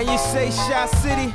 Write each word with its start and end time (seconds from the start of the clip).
And 0.00 0.08
you 0.08 0.16
say 0.16 0.50
Shot 0.50 0.88
City? 1.02 1.30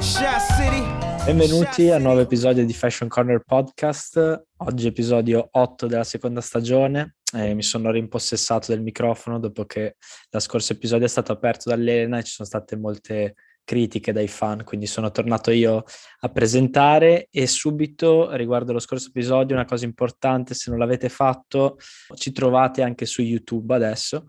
Shot 0.00 0.40
City? 0.56 0.82
Benvenuti 1.26 1.90
al 1.90 2.00
nuovo 2.00 2.20
episodio 2.20 2.64
di 2.64 2.72
Fashion 2.72 3.06
Corner 3.06 3.42
Podcast. 3.44 4.46
Oggi 4.56 4.86
episodio 4.86 5.46
8 5.50 5.86
della 5.86 6.04
seconda 6.04 6.40
stagione. 6.40 7.16
Eh, 7.34 7.52
mi 7.52 7.62
sono 7.62 7.90
rimpossessato 7.90 8.72
del 8.72 8.80
microfono 8.80 9.38
dopo 9.38 9.66
che 9.66 9.96
lo 10.30 10.40
scorso 10.40 10.72
episodio 10.72 11.04
è 11.04 11.10
stato 11.10 11.32
aperto 11.32 11.68
dall'Elena 11.68 12.16
e 12.16 12.22
ci 12.22 12.32
sono 12.32 12.48
state 12.48 12.76
molte 12.76 13.34
critiche 13.62 14.12
dai 14.12 14.26
fan, 14.26 14.64
quindi 14.64 14.86
sono 14.86 15.10
tornato 15.10 15.50
io 15.50 15.84
a 16.20 16.28
presentare 16.30 17.28
e 17.30 17.46
subito 17.46 18.34
riguardo 18.34 18.72
lo 18.72 18.80
scorso 18.80 19.08
episodio 19.08 19.54
una 19.54 19.66
cosa 19.66 19.84
importante, 19.84 20.54
se 20.54 20.70
non 20.70 20.78
l'avete 20.78 21.08
fatto 21.08 21.76
ci 22.14 22.32
trovate 22.32 22.82
anche 22.82 23.06
su 23.06 23.22
YouTube 23.22 23.74
adesso, 23.74 24.26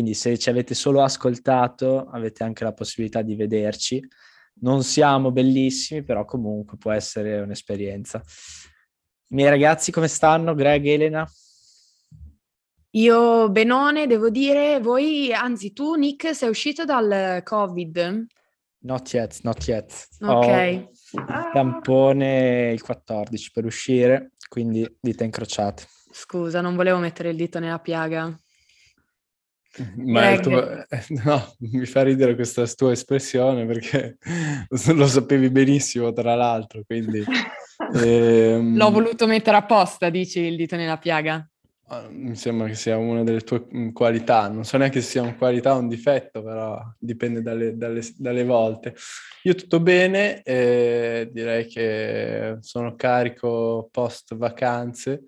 quindi 0.00 0.14
se 0.14 0.38
ci 0.38 0.48
avete 0.48 0.74
solo 0.74 1.02
ascoltato 1.02 2.08
avete 2.08 2.42
anche 2.42 2.64
la 2.64 2.72
possibilità 2.72 3.20
di 3.20 3.36
vederci. 3.36 4.02
Non 4.62 4.82
siamo 4.82 5.30
bellissimi, 5.30 6.02
però 6.02 6.24
comunque 6.24 6.78
può 6.78 6.90
essere 6.90 7.38
un'esperienza. 7.40 8.16
I 9.28 9.34
miei 9.34 9.50
ragazzi 9.50 9.92
come 9.92 10.08
stanno? 10.08 10.54
Greg, 10.54 10.86
Elena? 10.86 11.30
Io 12.92 13.50
benone, 13.50 14.06
devo 14.06 14.30
dire, 14.30 14.80
voi, 14.80 15.34
anzi 15.34 15.74
tu 15.74 15.94
Nick 15.96 16.34
sei 16.34 16.48
uscito 16.48 16.86
dal 16.86 17.42
Covid? 17.44 18.26
Not 18.78 19.12
yet, 19.12 19.38
not 19.42 19.66
yet. 19.68 20.08
Ok. 20.20 20.46
Ho 20.46 21.20
il 21.20 21.50
tampone 21.52 22.72
il 22.72 22.80
14 22.80 23.50
per 23.52 23.66
uscire, 23.66 24.32
quindi 24.48 24.96
dita 24.98 25.24
incrociate. 25.24 25.84
Scusa, 26.10 26.62
non 26.62 26.74
volevo 26.74 26.98
mettere 26.98 27.28
il 27.28 27.36
dito 27.36 27.58
nella 27.58 27.80
piaga. 27.80 28.34
Ma 29.96 30.36
tuo- 30.40 30.84
no, 31.24 31.54
mi 31.58 31.86
fa 31.86 32.02
ridere 32.02 32.34
questa 32.34 32.66
tua 32.66 32.92
espressione 32.92 33.66
perché 33.66 34.18
lo 34.94 35.06
sapevi 35.06 35.48
benissimo, 35.50 36.12
tra 36.12 36.34
l'altro, 36.34 36.82
quindi... 36.84 37.24
ehm, 37.94 38.76
L'ho 38.76 38.90
voluto 38.90 39.26
mettere 39.26 39.56
apposta, 39.56 40.10
dici, 40.10 40.40
il 40.40 40.56
dito 40.56 40.74
nella 40.76 40.98
piaga. 40.98 41.48
ah, 41.88 42.08
Mi 42.10 42.34
sembra 42.34 42.66
che 42.66 42.74
sia 42.74 42.96
una 42.96 43.22
delle 43.22 43.40
tue 43.42 43.64
mm, 43.72 43.90
qualità, 43.90 44.48
non 44.48 44.64
so 44.64 44.76
neanche 44.76 45.00
se 45.00 45.08
sia 45.10 45.22
una 45.22 45.34
qualità 45.36 45.74
o 45.74 45.78
un 45.78 45.88
difetto, 45.88 46.42
però 46.42 46.78
dipende 46.98 47.40
dalle, 47.40 47.76
dalle- 47.76 48.02
dalle 48.16 48.44
volte. 48.44 48.94
Io 49.44 49.54
tutto 49.54 49.80
bene, 49.80 50.42
eh, 50.42 51.28
direi 51.32 51.66
che 51.66 52.56
sono 52.60 52.94
carico 52.96 53.88
post 53.90 54.34
vacanze 54.34 55.22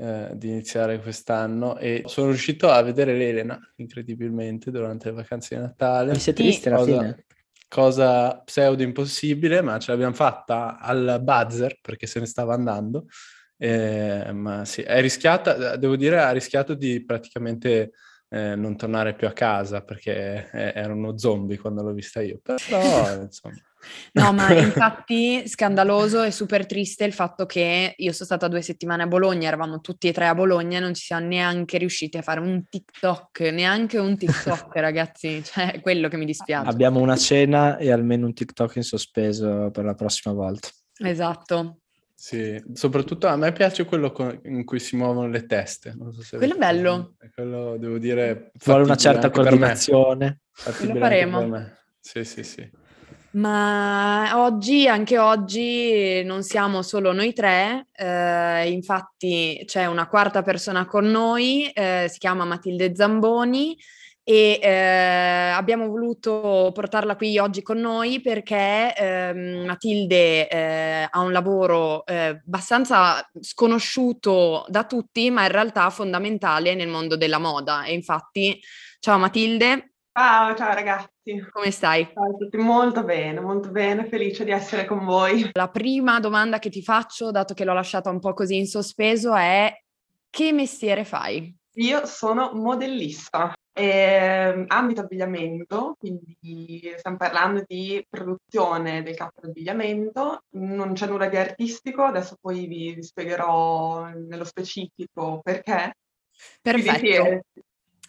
eh, 0.00 0.30
di 0.34 0.48
iniziare 0.48 0.98
quest'anno 0.98 1.76
e 1.76 2.04
sono 2.06 2.28
riuscito 2.28 2.70
a 2.70 2.80
vedere 2.82 3.14
l'Elena, 3.14 3.58
incredibilmente, 3.76 4.70
durante 4.70 5.10
le 5.10 5.16
vacanze 5.16 5.54
di 5.56 5.60
Natale. 5.60 6.12
Mi 6.12 6.18
siete 6.18 6.42
Sì. 6.42 6.48
visti 6.48 6.68
alla 6.68 6.76
Cosa- 6.78 6.98
fine? 6.98 7.24
cosa 7.68 8.38
pseudo 8.40 8.82
impossibile, 8.82 9.60
ma 9.60 9.78
ce 9.78 9.92
l'abbiamo 9.92 10.14
fatta 10.14 10.78
al 10.78 11.20
buzzer 11.22 11.78
perché 11.80 12.06
se 12.06 12.18
ne 12.18 12.26
stava 12.26 12.54
andando. 12.54 13.06
Eh, 13.56 14.32
ma 14.32 14.64
sì, 14.64 14.80
è 14.82 15.00
rischiata, 15.00 15.76
devo 15.76 15.94
dire, 15.96 16.18
ha 16.20 16.30
rischiato 16.32 16.74
di 16.74 17.04
praticamente 17.04 17.92
eh, 18.30 18.54
non 18.54 18.76
tornare 18.76 19.14
più 19.14 19.26
a 19.26 19.32
casa 19.32 19.82
perché 19.82 20.48
eh, 20.50 20.72
era 20.74 20.94
uno 20.94 21.18
zombie 21.18 21.58
quando 21.58 21.82
l'ho 21.82 21.92
vista 21.92 22.22
io. 22.22 22.40
Però, 22.42 22.56
insomma, 23.20 23.54
No, 24.12 24.32
ma 24.32 24.52
infatti 24.58 25.46
scandaloso 25.46 26.22
e 26.22 26.30
super 26.30 26.66
triste 26.66 27.04
il 27.04 27.12
fatto 27.12 27.46
che 27.46 27.94
io 27.96 28.12
sono 28.12 28.26
stata 28.26 28.48
due 28.48 28.62
settimane 28.62 29.04
a 29.04 29.06
Bologna, 29.06 29.48
eravamo 29.48 29.80
tutti 29.80 30.08
e 30.08 30.12
tre 30.12 30.26
a 30.26 30.34
Bologna 30.34 30.78
e 30.78 30.80
non 30.80 30.94
ci 30.94 31.04
siamo 31.04 31.26
neanche 31.26 31.78
riusciti 31.78 32.16
a 32.18 32.22
fare 32.22 32.40
un 32.40 32.66
TikTok, 32.68 33.40
neanche 33.40 33.98
un 33.98 34.16
TikTok, 34.16 34.74
ragazzi. 34.76 35.42
Cioè, 35.42 35.72
è 35.72 35.80
quello 35.80 36.08
che 36.08 36.16
mi 36.16 36.26
dispiace. 36.26 36.68
Abbiamo 36.68 37.00
una 37.00 37.16
cena 37.16 37.78
e 37.78 37.90
almeno 37.90 38.26
un 38.26 38.34
TikTok 38.34 38.76
in 38.76 38.82
sospeso 38.82 39.70
per 39.70 39.84
la 39.84 39.94
prossima 39.94 40.34
volta. 40.34 40.68
Esatto. 40.98 41.79
Sì, 42.20 42.62
soprattutto 42.74 43.28
a 43.28 43.36
me 43.36 43.50
piace 43.50 43.86
quello 43.86 44.12
co- 44.12 44.40
in 44.44 44.66
cui 44.66 44.78
si 44.78 44.94
muovono 44.94 45.26
le 45.26 45.46
teste. 45.46 45.94
Non 45.96 46.12
so 46.12 46.20
se 46.20 46.36
Quello 46.36 46.54
è 46.54 46.58
bello. 46.58 47.14
Quello 47.32 47.78
devo 47.78 47.96
dire. 47.96 48.52
Vuole 48.62 48.82
una 48.82 48.96
certa 48.96 49.30
coordinazione. 49.30 50.40
Lo 50.84 50.96
faremo. 50.96 51.70
Sì, 51.98 52.22
sì, 52.24 52.42
sì. 52.42 52.70
Ma 53.30 54.32
oggi, 54.34 54.86
anche 54.86 55.16
oggi, 55.16 56.22
non 56.22 56.42
siamo 56.42 56.82
solo 56.82 57.12
noi 57.12 57.32
tre, 57.32 57.86
eh, 57.92 58.70
infatti 58.70 59.62
c'è 59.64 59.86
una 59.86 60.06
quarta 60.06 60.42
persona 60.42 60.84
con 60.84 61.06
noi, 61.06 61.70
eh, 61.70 62.06
si 62.10 62.18
chiama 62.18 62.44
Matilde 62.44 62.94
Zamboni 62.94 63.78
e 64.22 64.58
eh, 64.62 65.50
abbiamo 65.54 65.88
voluto 65.88 66.70
portarla 66.72 67.16
qui 67.16 67.38
oggi 67.38 67.62
con 67.62 67.78
noi 67.78 68.20
perché 68.20 68.94
ehm, 68.94 69.64
Matilde 69.66 70.48
eh, 70.48 71.08
ha 71.10 71.20
un 71.20 71.32
lavoro 71.32 72.04
eh, 72.06 72.40
abbastanza 72.44 73.28
sconosciuto 73.40 74.64
da 74.68 74.84
tutti, 74.84 75.30
ma 75.30 75.42
in 75.42 75.52
realtà 75.52 75.90
fondamentale 75.90 76.74
nel 76.74 76.88
mondo 76.88 77.16
della 77.16 77.38
moda. 77.38 77.84
E 77.84 77.94
infatti, 77.94 78.60
ciao 78.98 79.18
Matilde, 79.18 79.90
Ciao, 80.12 80.54
ciao 80.56 80.74
ragazzi. 80.74 81.46
come 81.50 81.70
stai? 81.70 82.04
Ciao 82.12 82.24
a 82.24 82.36
tutti, 82.36 82.56
molto 82.56 83.04
bene, 83.04 83.40
molto 83.40 83.70
bene, 83.70 84.06
felice 84.06 84.44
di 84.44 84.50
essere 84.50 84.84
con 84.84 85.04
voi. 85.04 85.48
La 85.52 85.68
prima 85.68 86.18
domanda 86.18 86.58
che 86.58 86.68
ti 86.68 86.82
faccio, 86.82 87.30
dato 87.30 87.54
che 87.54 87.64
l'ho 87.64 87.72
lasciata 87.72 88.10
un 88.10 88.18
po' 88.18 88.34
così 88.34 88.56
in 88.56 88.66
sospeso, 88.66 89.34
è 89.34 89.72
che 90.28 90.52
mestiere 90.52 91.04
fai? 91.04 91.56
Io 91.74 92.04
sono 92.06 92.50
modellista, 92.52 93.52
ehm, 93.80 94.64
ambito 94.68 95.00
abbigliamento, 95.00 95.96
quindi 95.98 96.36
stiamo 96.96 97.16
parlando 97.16 97.62
di 97.66 98.04
produzione 98.08 99.02
del 99.02 99.14
capo 99.16 99.40
d'abbigliamento, 99.40 100.42
non 100.56 100.92
c'è 100.94 101.06
nulla 101.06 101.28
di 101.28 101.36
artistico, 101.36 102.02
adesso 102.04 102.36
poi 102.40 102.66
vi, 102.66 102.94
vi 102.94 103.02
spiegherò 103.02 104.08
nello 104.08 104.44
specifico 104.44 105.40
perché. 105.42 105.94
Quindi 106.60 106.82
Perfetto. 106.82 107.24
è, 107.24 107.40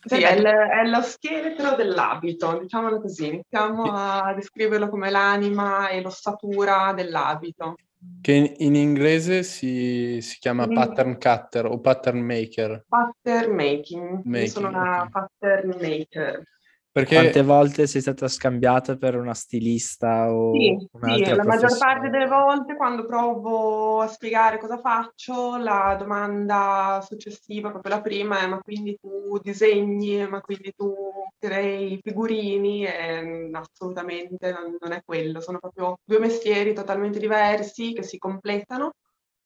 sì, 0.03 0.21
è, 0.21 0.31
il- 0.33 0.43
è 0.45 0.87
lo 0.87 1.01
scheletro 1.01 1.75
dell'abito, 1.75 2.57
diciamolo 2.59 2.99
così, 2.99 3.27
iniziamo 3.27 3.83
a 3.93 4.33
descriverlo 4.33 4.89
come 4.89 5.09
l'anima 5.09 5.89
e 5.89 6.01
l'ossatura 6.01 6.93
dell'abito. 6.93 7.75
Che 8.21 8.31
in, 8.31 8.53
in 8.57 8.75
inglese 8.75 9.43
si, 9.43 10.19
si 10.21 10.37
chiama 10.39 10.63
In- 10.65 10.73
pattern 10.73 11.17
cutter 11.17 11.65
o 11.65 11.79
pattern 11.79 12.19
maker. 12.19 12.85
Pattern 12.87 13.53
making, 13.53 14.25
io 14.25 14.45
sono 14.47 14.69
Making, 14.69 14.85
una 14.85 15.09
pattern 15.11 15.69
maker. 15.79 16.43
Perché 16.93 17.15
Quante 17.15 17.41
volte 17.41 17.87
sei 17.87 18.01
stata 18.01 18.27
scambiata 18.27 18.97
per 18.97 19.15
una 19.15 19.33
stilista 19.33 20.29
o 20.29 20.57
Sì, 20.57 20.75
sì, 20.77 20.87
un'altra 20.91 21.35
la 21.35 21.43
maggior 21.45 21.77
parte 21.77 22.09
delle 22.09 22.27
volte 22.27 22.75
quando 22.75 23.05
provo 23.05 24.01
a 24.01 24.07
spiegare 24.07 24.57
cosa 24.59 24.77
faccio, 24.77 25.55
la 25.55 25.95
domanda 25.97 26.99
successiva, 27.01 27.71
proprio 27.71 27.93
la 27.95 28.01
prima, 28.01 28.41
è 28.41 28.47
ma 28.47 28.59
quindi 28.59 28.97
tu 28.99 29.39
disegni, 29.41 30.27
ma 30.27 30.41
quindi 30.41 30.73
tu 30.75 30.93
crei 31.39 31.97
figurini? 32.03 32.85
E, 32.85 33.21
mm, 33.21 33.55
assolutamente 33.55 34.51
non, 34.51 34.75
non 34.77 34.91
è 34.91 35.01
quello, 35.05 35.39
sono 35.39 35.59
proprio 35.59 35.97
due 36.03 36.19
mestieri 36.19 36.73
totalmente 36.73 37.19
diversi 37.19 37.93
che 37.93 38.03
si 38.03 38.17
completano, 38.17 38.91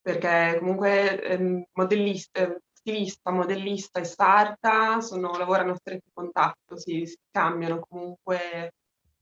perché 0.02 0.56
comunque 0.58 1.22
ehm, 1.22 1.64
modellista, 1.74 2.58
stilista, 2.86 3.32
modellista 3.32 4.00
e 4.00 4.04
sarta 4.04 5.02
sono, 5.02 5.36
lavorano 5.38 5.72
a 5.72 5.76
stretto 5.76 6.12
contatto, 6.14 6.78
si, 6.78 7.08
si 7.08 7.18
cambiano 7.32 7.80
comunque 7.80 8.74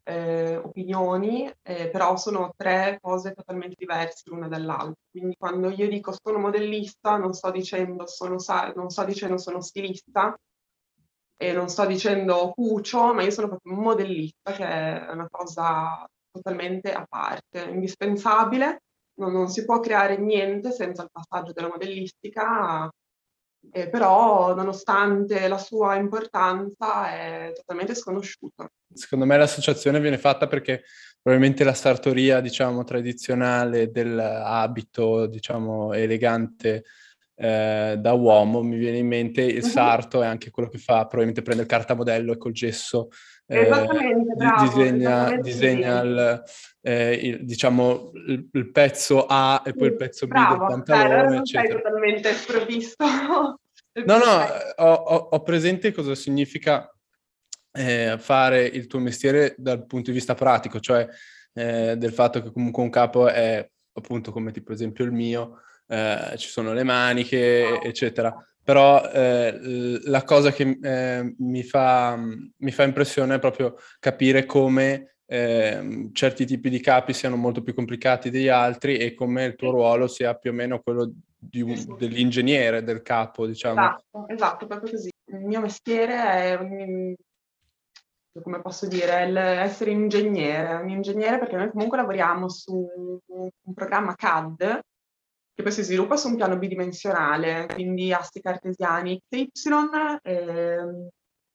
eh, 0.04 0.58
opinioni, 0.58 1.50
eh, 1.62 1.90
però 1.90 2.18
sono 2.18 2.52
tre 2.58 2.98
cose 3.02 3.32
totalmente 3.32 3.76
diverse 3.78 4.24
l'una 4.26 4.50
dall'altra. 4.50 5.02
Quindi 5.10 5.36
quando 5.38 5.70
io 5.70 5.88
dico 5.88 6.14
sono 6.22 6.40
modellista, 6.40 7.16
non 7.16 7.32
sto 7.34 7.52
dicendo 7.52 8.06
sono, 8.06 8.36
non 8.76 8.90
sto 8.90 9.06
dicendo 9.06 9.38
sono 9.38 9.62
stilista 9.62 10.38
e 11.38 11.54
non 11.54 11.70
sto 11.70 11.86
dicendo 11.86 12.52
cucio, 12.54 13.14
ma 13.14 13.24
io 13.24 13.32
sono 13.32 13.48
proprio 13.48 13.76
modellista, 13.76 14.52
che 14.52 14.66
è 14.66 15.10
una 15.10 15.28
cosa 15.30 16.06
totalmente 16.32 16.92
a 16.92 17.06
parte, 17.08 17.62
indispensabile. 17.70 18.82
Non, 19.16 19.32
non 19.32 19.48
si 19.48 19.64
può 19.64 19.80
creare 19.80 20.18
niente 20.18 20.72
senza 20.72 21.04
il 21.04 21.10
passaggio 21.12 21.54
della 21.54 21.70
modellistica, 21.70 22.90
eh, 23.72 23.90
però 23.90 24.54
nonostante 24.56 25.48
la 25.48 25.58
sua 25.58 25.96
importanza 25.96 27.12
è 27.14 27.52
totalmente 27.56 27.96
sconosciuta. 27.96 28.70
secondo 28.94 29.26
me 29.26 29.38
l'associazione 29.38 30.00
viene 30.00 30.18
fatta 30.20 30.48
perché 30.48 30.84
probabilmente 31.22 31.64
la 31.64 31.74
sartoria, 31.74 32.42
diciamo, 32.42 32.84
tradizionale 32.84 33.90
dell'abito, 33.90 35.26
diciamo, 35.26 35.94
elegante 35.94 36.84
eh, 37.36 37.96
da 37.98 38.14
uomo, 38.14 38.62
mi 38.62 38.78
viene 38.78 38.98
in 38.98 39.08
mente 39.08 39.42
il 39.42 39.64
Mhm. 39.64 39.70
sarto 39.70 40.22
è 40.22 40.28
anche 40.28 40.52
quello 40.52 40.70
che 40.70 40.78
fa, 40.78 41.00
probabilmente 41.00 41.42
prende 41.42 41.64
il 41.64 41.68
cartamodello 41.70 42.34
e 42.34 42.38
col 42.38 42.52
gesso 42.52 43.08
Esattamente, 43.62 44.32
di- 44.34 44.36
bravo, 44.36 44.64
disegna, 44.64 45.10
esattamente 45.10 45.42
disegna 45.50 46.02
il, 46.02 46.44
eh, 46.82 47.14
il- 47.14 47.46
diciamo, 47.46 48.12
il, 48.28 48.50
il 48.52 48.72
pezzo 48.72 49.26
A 49.28 49.62
e 49.66 49.74
poi 49.74 49.88
il 49.88 49.96
pezzo 49.96 50.28
B 50.28 50.32
del 50.32 50.42
Bravo, 50.42 50.56
cioè, 50.56 50.98
allora 50.98 51.16
pantalone, 51.16 51.36
non 51.36 51.46
sei 51.46 51.70
totalmente 51.70 52.34
sprovvisto. 52.34 53.06
No, 54.06 54.18
no, 54.18 54.24
ho, 54.78 54.94
ho- 54.94 55.42
presente 55.44 55.92
cosa 55.92 56.16
significa 56.16 56.92
eh, 57.74 58.16
fare 58.18 58.64
il 58.66 58.88
tuo 58.88 58.98
mestiere 58.98 59.54
dal 59.56 59.86
punto 59.86 60.10
di 60.10 60.16
vista 60.18 60.34
pratico, 60.34 60.80
cioè 60.80 61.08
eh, 61.54 61.96
del 61.96 62.12
fatto 62.12 62.42
che 62.42 62.52
comunque 62.52 62.82
un 62.82 62.90
capo 62.90 63.28
è 63.28 63.70
appunto 63.94 64.32
come 64.32 64.52
tipo 64.52 64.74
esempio 64.74 65.06
il 65.06 65.12
mio, 65.12 65.62
eh, 65.88 66.34
ci 66.38 66.48
sono 66.50 66.74
le 66.74 66.82
maniche, 66.82 67.80
eccetera. 67.82 68.34
Però 68.64 69.10
eh, 69.10 70.00
la 70.04 70.24
cosa 70.24 70.52
che 70.52 70.78
eh, 70.82 71.36
mi, 71.38 71.64
fa, 71.64 72.16
mi 72.16 72.72
fa 72.72 72.84
impressione 72.84 73.36
è 73.36 73.40
proprio 73.40 73.76
capire 74.00 74.46
come 74.46 75.16
eh, 75.26 76.10
certi 76.14 76.46
tipi 76.46 76.70
di 76.70 76.80
capi 76.80 77.14
siano 77.14 77.36
molto 77.36 77.62
più 77.62 77.74
complicati 77.74 78.30
degli 78.30 78.48
altri 78.48 78.98
e 78.98 79.14
come 79.14 79.46
il 79.46 79.56
tuo 79.56 79.72
ruolo 79.72 80.08
sia 80.08 80.36
più 80.36 80.52
o 80.52 80.54
meno 80.54 80.80
quello 80.80 81.12
un, 81.52 81.96
dell'ingegnere, 81.98 82.84
del 82.84 83.02
capo, 83.02 83.46
diciamo. 83.46 83.80
Esatto, 83.82 84.28
esatto, 84.28 84.68
proprio 84.68 84.92
così. 84.92 85.10
Il 85.26 85.46
mio 85.46 85.60
mestiere 85.60 86.16
è 86.16 86.58
come 88.42 88.62
posso 88.62 88.88
dire, 88.88 89.30
essere 89.62 89.92
ingegnere, 89.92 90.82
un 90.82 90.90
ingegnere 90.90 91.38
perché 91.38 91.56
noi 91.56 91.70
comunque 91.70 91.98
lavoriamo 91.98 92.50
su 92.50 93.20
un 93.28 93.74
programma 93.74 94.16
CAD 94.16 94.80
che 95.56 95.62
poi 95.62 95.72
si 95.72 95.84
sviluppa 95.84 96.16
su 96.16 96.30
un 96.30 96.36
piano 96.36 96.58
bidimensionale, 96.58 97.68
quindi 97.72 98.12
asti 98.12 98.42
cartesiani 98.42 99.22
x, 99.30 99.66
y, 99.66 100.20
eh, 100.24 101.10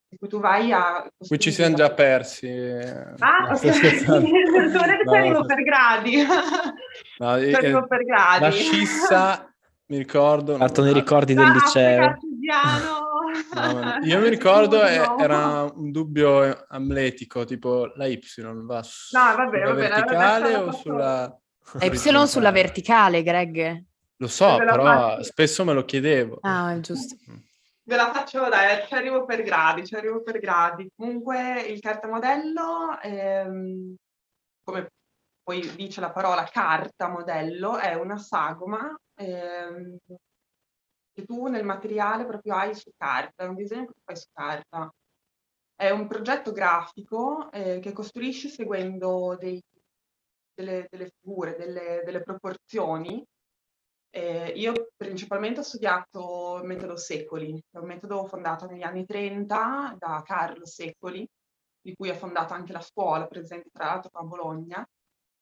di 0.09 0.17
cui 0.17 0.29
tu 0.29 0.39
vai 0.41 0.73
a... 0.73 1.07
Qui 1.17 1.39
ci 1.39 1.53
siamo 1.53 1.75
già 1.75 1.93
persi. 1.93 2.49
Ah, 2.49 3.51
ok. 3.53 4.05
Dovrei 4.05 5.05
no, 5.05 5.13
arrivo 5.13 5.45
per 5.45 5.63
gradi. 5.63 6.25
No, 7.19 7.29
arrivo 7.29 7.87
per 7.87 8.05
gradi. 8.05 8.41
La 8.41 8.51
scissa, 8.51 9.55
mi 9.87 9.99
ricordo... 9.99 10.57
Fatto 10.57 10.83
nei 10.83 10.95
ricordi 10.95 11.35
del 11.35 11.51
liceo. 11.51 12.17
No, 13.53 13.99
io 14.07 14.21
mi 14.21 14.29
ricordo 14.29 14.79
no. 14.79 15.19
era 15.19 15.71
un 15.75 15.91
dubbio 15.91 16.65
amletico, 16.69 17.45
tipo 17.45 17.93
la 17.97 18.07
Y 18.07 18.19
va 18.37 18.47
no, 18.47 18.65
vabbè, 18.65 18.83
sulla 18.93 19.35
vabbè, 19.35 19.75
verticale 19.75 20.55
o 20.55 20.73
sulla... 20.73 21.39
La 21.73 21.85
Y 21.85 22.27
sulla 22.27 22.51
verticale, 22.51 23.23
Greg. 23.23 23.87
Lo 24.21 24.27
so, 24.27 24.57
però 24.57 25.23
spesso 25.23 25.65
me 25.65 25.73
lo 25.73 25.85
chiedevo. 25.85 26.39
Ah, 26.43 26.75
è 26.75 26.81
giusto. 26.81 27.17
Mm. 27.31 27.37
Ve 27.85 27.97
la 27.97 28.13
faccio, 28.13 28.49
dai, 28.49 28.87
ci 28.87 28.95
arrivo 28.95 29.25
per 29.25 29.43
gradi, 29.43 29.87
ci 29.87 29.95
arrivo 29.95 30.23
per 30.23 30.39
gradi. 30.41 30.91
Comunque 30.95 31.63
il 31.63 31.81
cartamodello, 31.81 33.01
ehm, 33.01 33.95
come 34.63 34.89
poi 35.43 35.75
dice 35.75 36.01
la 36.01 36.11
parola 36.11 36.45
carta 36.45 37.09
modello, 37.09 37.79
è 37.79 37.95
una 37.95 38.19
sagoma 38.19 38.95
ehm, 39.15 39.97
che 41.13 41.25
tu 41.25 41.47
nel 41.47 41.65
materiale 41.65 42.27
proprio 42.27 42.55
hai 42.57 42.75
su 42.75 42.91
carta, 42.97 43.45
è 43.45 43.47
un 43.47 43.55
disegno 43.55 43.87
che 43.87 44.01
fai 44.05 44.17
su 44.17 44.27
carta. 44.33 44.93
È 45.75 45.91
un 45.91 46.09
progetto 46.09 46.53
grafico 46.53 47.51
eh, 47.53 47.79
che 47.79 47.93
costruisci 47.93 48.49
seguendo 48.49 49.37
dei, 49.39 49.63
delle, 50.55 50.89
delle, 50.91 51.11
figure, 51.21 51.57
delle, 51.57 52.03
delle 52.05 52.21
proporzioni 52.21 53.25
eh, 54.11 54.53
io 54.57 54.91
principalmente 54.97 55.61
ho 55.61 55.63
studiato 55.63 56.59
il 56.61 56.67
metodo 56.67 56.97
Secoli, 56.97 57.63
è 57.71 57.79
un 57.79 57.87
metodo 57.87 58.25
fondato 58.27 58.67
negli 58.67 58.83
anni 58.83 59.05
30 59.05 59.97
da 59.99 60.23
Carlo 60.25 60.67
Secoli, 60.67 61.29
di 61.81 61.95
cui 61.95 62.09
ha 62.11 62.15
fondato 62.15 62.55
anche 62.55 62.73
la 62.73 62.81
scuola, 62.81 63.27
presente 63.27 63.71
tra 63.73 63.87
l'altro 63.87 64.11
a 64.13 64.23
Bologna. 64.23 64.87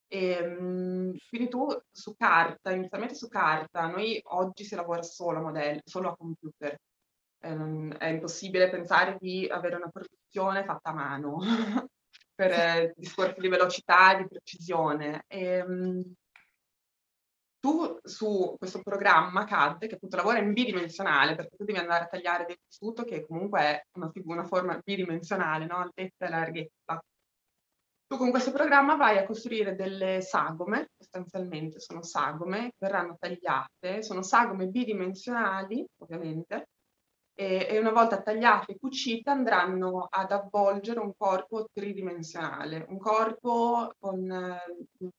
E, 0.09 0.31
ehm, 0.31 1.17
quindi 1.29 1.49
tu 1.49 1.67
su 1.91 2.15
carta, 2.17 2.73
inizialmente 2.73 3.15
su 3.15 3.29
carta, 3.29 3.87
noi 3.89 4.21
oggi 4.25 4.65
si 4.65 4.75
lavora 4.75 5.03
solo 5.03 5.39
a 5.39 5.43
modello, 5.43 5.81
solo 5.85 6.11
a 6.11 6.17
computer. 6.17 6.77
Eh, 7.39 7.89
è 7.99 8.07
impossibile 8.07 8.71
pensare 8.71 9.17
di 9.21 9.47
avere 9.49 9.77
una 9.77 9.91
produzione 9.91 10.65
fatta 10.65 10.91
a 10.91 10.95
mano 10.95 11.39
per 12.35 12.51
eh, 12.51 12.93
discorsi 12.97 13.41
di 13.41 13.49
velocità 13.49 14.15
e 14.15 14.23
di 14.23 14.29
precisione. 14.29 15.25
E, 15.27 15.45
ehm, 15.45 16.15
tu 17.67 17.99
su 18.05 18.55
questo 18.57 18.81
programma 18.81 19.45
CAD, 19.45 19.89
che 19.89 19.97
appunto 19.97 20.15
lavora 20.15 20.39
in 20.39 20.53
bidimensionale, 20.53 21.35
perché 21.35 21.57
tu 21.57 21.65
devi 21.65 21.81
andare 21.81 22.05
a 22.05 22.07
tagliare 22.07 22.45
del 22.45 22.59
tessuto 22.65 23.03
che 23.03 23.27
comunque 23.27 23.61
è 23.61 23.83
una, 23.95 24.13
una 24.25 24.45
forma 24.45 24.81
bidimensionale, 24.85 25.67
no? 25.67 25.79
altezza 25.79 26.27
e 26.27 26.29
larghezza. 26.29 27.03
Tu 28.07 28.17
con 28.17 28.31
questo 28.31 28.53
programma 28.53 28.95
vai 28.95 29.19
a 29.19 29.27
costruire 29.27 29.75
delle 29.75 30.21
sagome, 30.21 30.91
sostanzialmente 30.97 31.81
sono 31.81 32.05
sagome, 32.05 32.69
che 32.69 32.77
verranno 32.79 33.17
tagliate, 33.19 34.01
sono 34.05 34.23
sagome 34.23 34.69
bidimensionali, 34.69 35.85
ovviamente, 36.03 36.69
e, 37.35 37.67
e 37.69 37.79
una 37.81 37.91
volta 37.91 38.23
tagliate 38.23 38.73
e 38.73 38.79
cucite 38.79 39.29
andranno 39.29 40.07
ad 40.09 40.31
avvolgere 40.31 41.01
un 41.01 41.13
corpo 41.17 41.67
tridimensionale, 41.73 42.87
un 42.89 42.99
corpo 42.99 43.93
con 43.99 44.31
eh, 44.31 45.11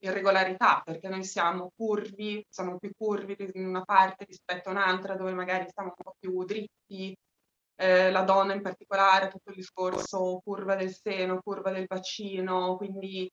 irregolarità, 0.00 0.82
perché 0.84 1.08
noi 1.08 1.24
siamo 1.24 1.70
curvi, 1.76 2.44
siamo 2.48 2.78
più 2.78 2.90
curvi 2.96 3.36
in 3.54 3.66
una 3.66 3.82
parte 3.82 4.24
rispetto 4.24 4.68
a 4.68 4.72
un'altra, 4.72 5.16
dove 5.16 5.32
magari 5.32 5.66
siamo 5.72 5.92
un 5.96 6.02
po' 6.02 6.14
più 6.18 6.44
dritti, 6.44 7.16
eh, 7.76 8.10
la 8.10 8.22
donna 8.22 8.54
in 8.54 8.62
particolare, 8.62 9.28
tutto 9.28 9.50
il 9.50 9.56
discorso 9.56 10.40
curva 10.44 10.74
del 10.74 10.92
seno, 10.92 11.40
curva 11.42 11.70
del 11.70 11.86
bacino, 11.86 12.76
quindi 12.76 13.30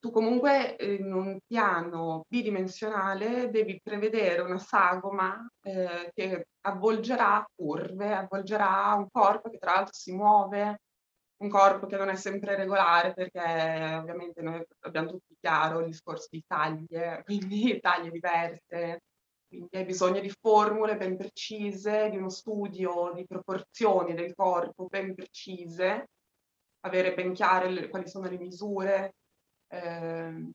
tu 0.00 0.10
comunque 0.10 0.76
in 0.80 1.12
un 1.12 1.38
piano 1.46 2.24
bidimensionale 2.28 3.50
devi 3.50 3.78
prevedere 3.82 4.40
una 4.40 4.58
sagoma 4.58 5.46
eh, 5.62 6.10
che 6.14 6.46
avvolgerà 6.62 7.44
curve, 7.54 8.14
avvolgerà 8.14 8.94
un 8.96 9.08
corpo 9.10 9.50
che 9.50 9.58
tra 9.58 9.74
l'altro 9.74 9.94
si 9.94 10.12
muove, 10.12 10.80
un 11.42 11.48
corpo 11.48 11.86
che 11.86 11.96
non 11.96 12.08
è 12.08 12.16
sempre 12.16 12.56
regolare 12.56 13.12
perché 13.12 13.40
ovviamente 13.40 14.40
noi 14.42 14.64
abbiamo 14.80 15.10
tutti 15.10 15.36
chiaro 15.40 15.80
il 15.80 15.86
discorso 15.86 16.28
di 16.30 16.42
taglie, 16.46 17.22
quindi 17.26 17.80
taglie 17.80 18.10
diverse, 18.10 19.02
quindi 19.48 19.76
hai 19.76 19.84
bisogno 19.84 20.20
di 20.20 20.32
formule 20.40 20.96
ben 20.96 21.16
precise, 21.16 22.08
di 22.10 22.16
uno 22.16 22.30
studio 22.30 23.12
di 23.14 23.26
proporzioni 23.26 24.14
del 24.14 24.34
corpo 24.34 24.86
ben 24.86 25.14
precise, 25.14 26.08
avere 26.80 27.14
ben 27.14 27.32
chiare 27.32 27.68
le, 27.68 27.88
quali 27.88 28.08
sono 28.08 28.28
le 28.28 28.38
misure. 28.38 29.14
Eh. 29.68 30.50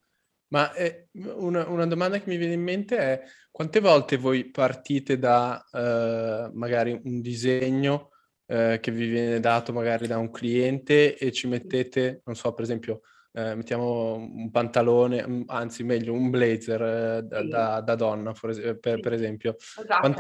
Ma 0.50 0.74
eh, 0.74 1.10
una, 1.12 1.68
una, 1.68 1.86
domanda 1.86 2.20
che 2.20 2.30
mi 2.30 2.38
viene 2.38 2.54
in 2.54 2.64
mente 2.64 2.98
è 2.98 3.22
quante 3.52 3.82
volte 3.82 4.16
voi 4.16 4.50
partite 4.50 5.20
da 5.20 5.62
eh, 5.70 6.50
magari 6.54 6.98
un 7.04 7.20
disegno 7.20 8.12
eh, 8.48 8.80
che 8.82 8.92
vi 8.92 9.08
viene 9.08 9.40
dato 9.40 9.74
magari 9.74 10.08
da 10.08 10.18
un 10.18 10.32
cliente 10.32 11.18
e 11.18 11.32
ci 11.32 11.48
mettete, 11.48 12.22
non 12.26 12.36
so, 12.36 12.54
per 12.54 12.64
esempio, 12.64 13.02
eh, 13.34 13.54
mettiamo 13.54 14.16
un 14.16 14.50
pantalone, 14.50 15.44
anzi 15.46 15.84
meglio 15.84 16.14
un 16.14 16.32
blazer 16.32 16.82
eh, 16.82 17.22
da, 17.24 17.44
da, 17.44 17.82
da, 17.82 17.96
donna, 17.96 18.32
per, 18.32 19.00
per, 19.00 19.14
esempio. 19.14 19.58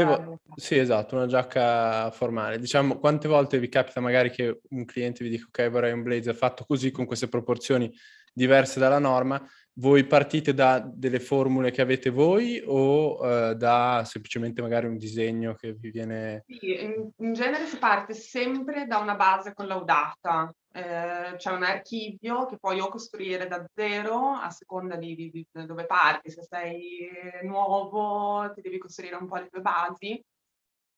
Vo- 0.05 0.39
sì, 0.55 0.77
esatto, 0.77 1.15
una 1.15 1.25
giacca 1.25 2.11
formale. 2.11 2.59
Diciamo, 2.59 2.99
quante 2.99 3.27
volte 3.27 3.57
vi 3.59 3.69
capita 3.69 4.01
magari 4.01 4.29
che 4.29 4.59
un 4.69 4.85
cliente 4.85 5.23
vi 5.23 5.31
dica 5.31 5.45
ok, 5.47 5.69
vorrei 5.69 5.93
un 5.93 6.03
blazer 6.03 6.35
fatto 6.35 6.63
così, 6.63 6.91
con 6.91 7.05
queste 7.05 7.27
proporzioni 7.27 7.91
diverse 8.31 8.79
dalla 8.79 8.99
norma, 8.99 9.43
voi 9.79 10.05
partite 10.05 10.53
da 10.53 10.79
delle 10.79 11.19
formule 11.19 11.71
che 11.71 11.81
avete 11.81 12.09
voi 12.09 12.61
o 12.65 13.19
uh, 13.19 13.53
da 13.53 14.03
semplicemente 14.05 14.61
magari 14.61 14.87
un 14.87 14.97
disegno 14.97 15.53
che 15.53 15.73
vi 15.73 15.91
viene... 15.91 16.43
Sì, 16.47 16.83
in, 16.83 17.11
in 17.17 17.33
genere 17.33 17.65
si 17.65 17.77
parte 17.77 18.13
sempre 18.13 18.85
da 18.87 18.97
una 18.97 19.15
base 19.15 19.53
collaudata, 19.53 20.53
eh, 20.73 21.35
c'è 21.37 21.51
un 21.51 21.63
archivio 21.63 22.45
che 22.45 22.57
puoi 22.57 22.79
o 22.79 22.89
costruire 22.89 23.47
da 23.47 23.63
zero 23.73 24.31
a 24.31 24.49
seconda 24.49 24.95
di, 24.95 25.15
di, 25.15 25.29
di, 25.29 25.47
dove 25.65 25.85
parti, 25.85 26.31
se 26.31 26.41
sei 26.43 27.09
nuovo 27.43 28.51
ti 28.53 28.61
devi 28.61 28.79
costruire 28.79 29.15
un 29.15 29.27
po' 29.27 29.37
le 29.37 29.47
tue 29.47 29.61
basi, 29.61 30.19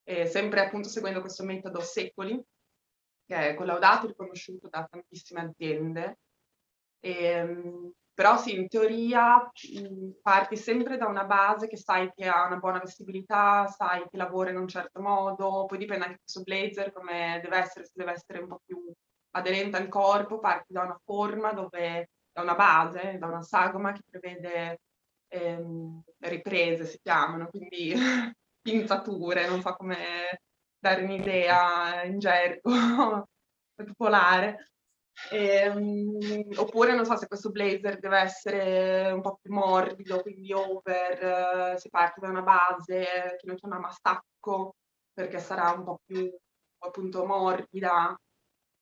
eh, 0.03 0.25
sempre 0.25 0.61
appunto 0.61 0.87
seguendo 0.87 1.19
questo 1.19 1.43
metodo 1.43 1.81
Secoli, 1.81 2.41
che 3.25 3.49
è 3.49 3.55
collaudato 3.55 4.05
e 4.05 4.09
riconosciuto 4.09 4.69
da 4.69 4.87
tantissime 4.89 5.41
aziende. 5.41 6.17
E, 7.01 7.23
ehm, 7.23 7.91
però 8.19 8.35
sì, 8.37 8.53
in 8.53 8.67
teoria 8.67 9.49
parti 10.21 10.57
sempre 10.57 10.97
da 10.97 11.07
una 11.07 11.23
base 11.23 11.69
che 11.69 11.77
sai 11.77 12.11
che 12.13 12.27
ha 12.27 12.47
una 12.47 12.57
buona 12.57 12.79
vestibilità, 12.79 13.65
sai 13.67 14.05
che 14.09 14.17
lavora 14.17 14.49
in 14.49 14.57
un 14.57 14.67
certo 14.67 14.99
modo, 14.99 15.63
poi 15.65 15.77
dipende 15.77 16.03
anche 16.03 16.19
questo 16.19 16.41
blazer 16.41 16.91
come 16.91 17.39
deve 17.41 17.57
essere, 17.59 17.85
se 17.85 17.93
deve 17.95 18.11
essere 18.11 18.39
un 18.39 18.49
po' 18.49 18.59
più 18.65 18.91
aderente 19.31 19.77
al 19.77 19.87
corpo, 19.87 20.39
parti 20.39 20.73
da 20.73 20.81
una 20.81 20.99
forma 21.05 21.53
dove, 21.53 22.09
da 22.33 22.41
una 22.41 22.55
base, 22.55 23.17
da 23.17 23.27
una 23.27 23.41
sagoma 23.41 23.93
che 23.93 24.01
prevede 24.09 24.81
ehm, 25.29 26.01
riprese, 26.17 26.87
si 26.87 26.99
chiamano, 27.01 27.47
quindi 27.47 27.93
pinzature, 28.61 29.47
non 29.47 29.61
so 29.61 29.75
come 29.77 30.41
dare 30.77 31.03
un'idea 31.03 32.03
in 32.03 32.19
gergo 32.19 32.69
popolare. 33.75 34.71
Ehm, 35.31 36.17
oppure 36.55 36.95
non 36.95 37.05
so 37.05 37.15
se 37.17 37.27
questo 37.27 37.51
blazer 37.51 37.99
deve 37.99 38.19
essere 38.19 39.11
un 39.11 39.21
po' 39.21 39.37
più 39.41 39.53
morbido, 39.53 40.21
quindi 40.21 40.51
over, 40.53 41.73
eh, 41.73 41.77
si 41.77 41.89
parte 41.89 42.19
da 42.21 42.29
una 42.29 42.41
base 42.41 43.35
che 43.37 43.45
noi 43.45 43.57
chiamiamo 43.57 43.87
a 43.87 43.91
stacco 43.91 44.75
perché 45.13 45.39
sarà 45.39 45.71
un 45.71 45.83
po' 45.83 45.99
più 46.05 46.31
appunto 46.79 47.25
morbida. 47.25 48.15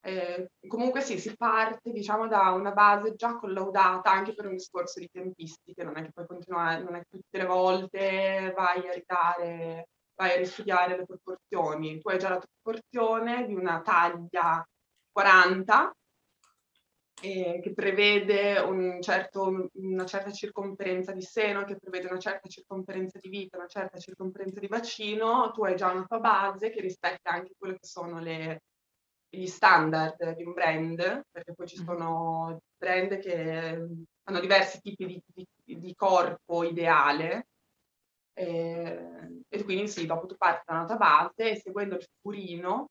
Eh, 0.02 0.52
comunque 0.68 1.02
sì, 1.02 1.20
si 1.20 1.36
parte 1.36 1.92
diciamo 1.92 2.28
da 2.28 2.52
una 2.52 2.72
base 2.72 3.16
già 3.16 3.36
collaudata 3.36 4.10
anche 4.12 4.34
per 4.34 4.46
un 4.46 4.54
discorso 4.54 5.00
di 5.00 5.10
tempistiche, 5.12 5.84
non 5.84 5.98
è 5.98 6.04
che 6.04 6.12
puoi 6.14 6.28
continuare, 6.28 6.84
non 6.84 6.96
è 6.96 7.00
che 7.00 7.18
tutte 7.18 7.38
le 7.40 7.46
volte 7.46 8.54
vai 8.56 8.88
a 8.88 8.94
ridare, 8.94 9.90
vai 10.16 10.34
a 10.34 10.38
ristudiare 10.38 10.98
le 10.98 11.06
proporzioni, 11.06 12.00
tu 12.00 12.10
hai 12.10 12.20
già 12.20 12.30
la 12.30 12.40
proporzione 12.40 13.46
di 13.46 13.56
una 13.56 13.82
taglia 13.82 14.64
40 15.12 15.92
eh, 17.22 17.60
che 17.62 17.74
prevede 17.74 18.60
un 18.60 19.02
certo, 19.02 19.70
una 19.74 20.06
certa 20.06 20.32
circonferenza 20.32 21.12
di 21.12 21.22
seno, 21.22 21.64
che 21.64 21.78
prevede 21.78 22.08
una 22.08 22.20
certa 22.20 22.48
circonferenza 22.48 23.18
di 23.20 23.30
vita, 23.30 23.58
una 23.58 23.68
certa 23.68 23.98
circonferenza 23.98 24.60
di 24.60 24.68
bacino, 24.68 25.52
tu 25.52 25.64
hai 25.64 25.76
già 25.76 25.92
una 25.92 26.06
tua 26.06 26.20
base 26.20 26.70
che 26.70 26.82
rispetta 26.82 27.32
anche 27.32 27.54
quello 27.58 27.74
che 27.74 27.88
sono 27.88 28.20
le, 28.20 28.62
gli 29.30 29.48
standard 29.48 30.36
di 30.36 30.44
un 30.44 30.54
brand, 30.54 31.24
perché 31.32 31.54
poi 31.54 31.68
ci 31.68 31.82
mm. 31.82 31.86
sono 31.86 32.60
brand 32.78 33.18
che 33.18 33.88
hanno 34.24 34.40
diversi 34.40 34.80
tipi 34.82 35.06
di, 35.06 35.22
di, 35.64 35.80
di 35.80 35.96
corpo 35.96 36.64
ideale, 36.64 37.48
eh, 38.34 39.44
e 39.50 39.64
quindi 39.64 39.88
sì, 39.88 40.06
dopo 40.06 40.28
tu 40.28 40.36
parti 40.38 40.64
da 40.68 40.74
una 40.76 40.86
tua 40.86 40.98
base 40.98 41.52
e 41.52 41.60
seguendo 41.60 41.96
il 41.96 42.04
figurino 42.04 42.90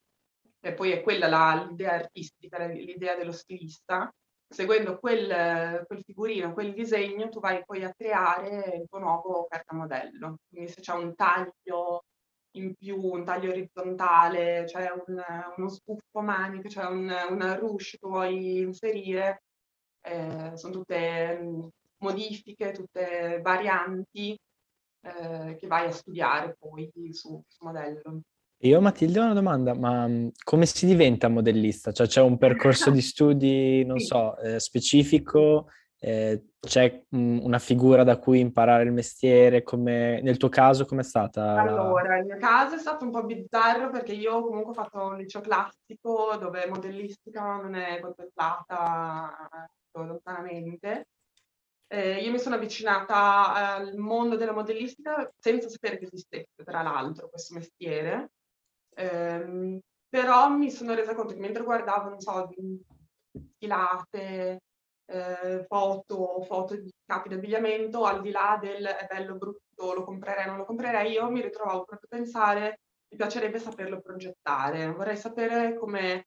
e 0.66 0.74
poi 0.74 0.90
è 0.90 1.02
quella 1.02 1.28
la, 1.28 1.64
l'idea 1.68 1.92
artistica, 1.94 2.66
l'idea 2.66 3.14
dello 3.14 3.30
stilista, 3.32 4.12
seguendo 4.48 4.98
quel, 4.98 5.84
quel, 5.86 6.02
figurino, 6.02 6.52
quel 6.52 6.74
disegno, 6.74 7.28
tu 7.28 7.38
vai 7.38 7.64
poi 7.64 7.84
a 7.84 7.94
creare 7.94 8.78
il 8.80 8.86
tuo 8.88 8.98
nuovo 8.98 9.46
cartamodello. 9.48 10.38
Quindi 10.48 10.68
se 10.68 10.80
c'è 10.80 10.92
un 10.94 11.14
taglio 11.14 12.04
in 12.56 12.74
più, 12.74 13.00
un 13.00 13.24
taglio 13.24 13.50
orizzontale, 13.50 14.64
c'è 14.66 14.90
un, 14.90 15.22
uno 15.56 15.68
sbuffo 15.68 16.20
manico, 16.20 16.68
c'è 16.68 16.84
un, 16.84 17.14
una 17.30 17.54
ruche 17.54 17.98
che 17.98 18.06
vuoi 18.08 18.58
inserire, 18.60 19.42
eh, 20.00 20.52
sono 20.56 20.72
tutte 20.72 21.38
mm, 21.40 21.66
modifiche, 21.98 22.72
tutte 22.72 23.40
varianti 23.40 24.36
eh, 25.02 25.56
che 25.56 25.66
vai 25.68 25.86
a 25.86 25.92
studiare 25.92 26.56
poi 26.58 26.90
su, 27.12 27.40
su 27.46 27.64
modello. 27.64 28.22
Io 28.60 28.80
Matilde 28.80 29.20
ho 29.20 29.24
una 29.24 29.34
domanda, 29.34 29.74
ma 29.74 30.06
mm, 30.08 30.28
come 30.42 30.64
si 30.64 30.86
diventa 30.86 31.28
modellista? 31.28 31.92
Cioè 31.92 32.06
c'è 32.06 32.22
un 32.22 32.38
percorso 32.38 32.90
di 32.90 33.00
studi, 33.02 33.84
non 33.84 33.98
so, 33.98 34.36
eh, 34.38 34.58
specifico? 34.60 35.68
Eh, 35.98 36.52
c'è 36.58 37.04
mh, 37.08 37.18
mm, 37.18 37.38
una 37.42 37.58
figura 37.58 38.02
da 38.02 38.18
cui 38.18 38.40
imparare 38.40 38.84
il 38.84 38.92
mestiere? 38.92 39.62
Come... 39.62 40.20
Nel 40.22 40.38
tuo 40.38 40.48
caso 40.48 40.86
com'è 40.86 41.02
stata? 41.02 41.60
Allora, 41.60 42.08
la... 42.08 42.18
il 42.18 42.24
mio 42.24 42.38
caso 42.38 42.76
è 42.76 42.78
stato 42.78 43.04
un 43.04 43.10
po' 43.10 43.24
bizzarro 43.24 43.90
perché 43.90 44.12
io 44.14 44.42
comunque 44.42 44.70
ho 44.70 44.74
fatto 44.74 45.04
un 45.04 45.16
liceo 45.16 45.42
classico 45.42 46.36
dove 46.40 46.66
modellistica 46.66 47.56
non 47.56 47.74
è 47.74 48.00
contemplata 48.00 49.68
lontanamente. 49.92 51.08
Eh, 51.88 52.16
io 52.22 52.32
mi 52.32 52.38
sono 52.38 52.56
avvicinata 52.56 53.52
al 53.52 53.96
mondo 53.96 54.36
della 54.36 54.52
modellistica 54.52 55.30
senza 55.38 55.68
sapere 55.68 55.98
che 55.98 56.06
esistesse, 56.06 56.64
tra 56.64 56.82
l'altro, 56.82 57.28
questo 57.28 57.54
mestiere. 57.54 58.30
Eh, 58.98 59.80
però 60.08 60.48
mi 60.48 60.70
sono 60.70 60.94
resa 60.94 61.14
conto 61.14 61.34
che 61.34 61.40
mentre 61.40 61.62
guardavo, 61.62 62.08
non 62.08 62.20
so, 62.20 62.48
stilate, 63.54 64.60
eh, 65.06 65.64
foto, 65.68 66.42
foto 66.42 66.76
di 66.76 66.90
capi 67.04 67.28
d'abbigliamento, 67.28 68.04
al 68.04 68.22
di 68.22 68.30
là 68.30 68.58
del 68.60 68.84
è 68.84 69.06
bello, 69.06 69.36
brutto, 69.36 69.92
lo 69.92 70.04
comprerei, 70.04 70.46
non 70.46 70.56
lo 70.56 70.64
comprerei, 70.64 71.12
io 71.12 71.30
mi 71.30 71.42
ritrovavo 71.42 71.84
proprio 71.84 72.08
a 72.10 72.16
pensare, 72.16 72.80
mi 73.08 73.16
piacerebbe 73.16 73.58
saperlo 73.58 74.00
progettare, 74.00 74.90
vorrei 74.92 75.16
sapere 75.16 75.76
come 75.76 76.26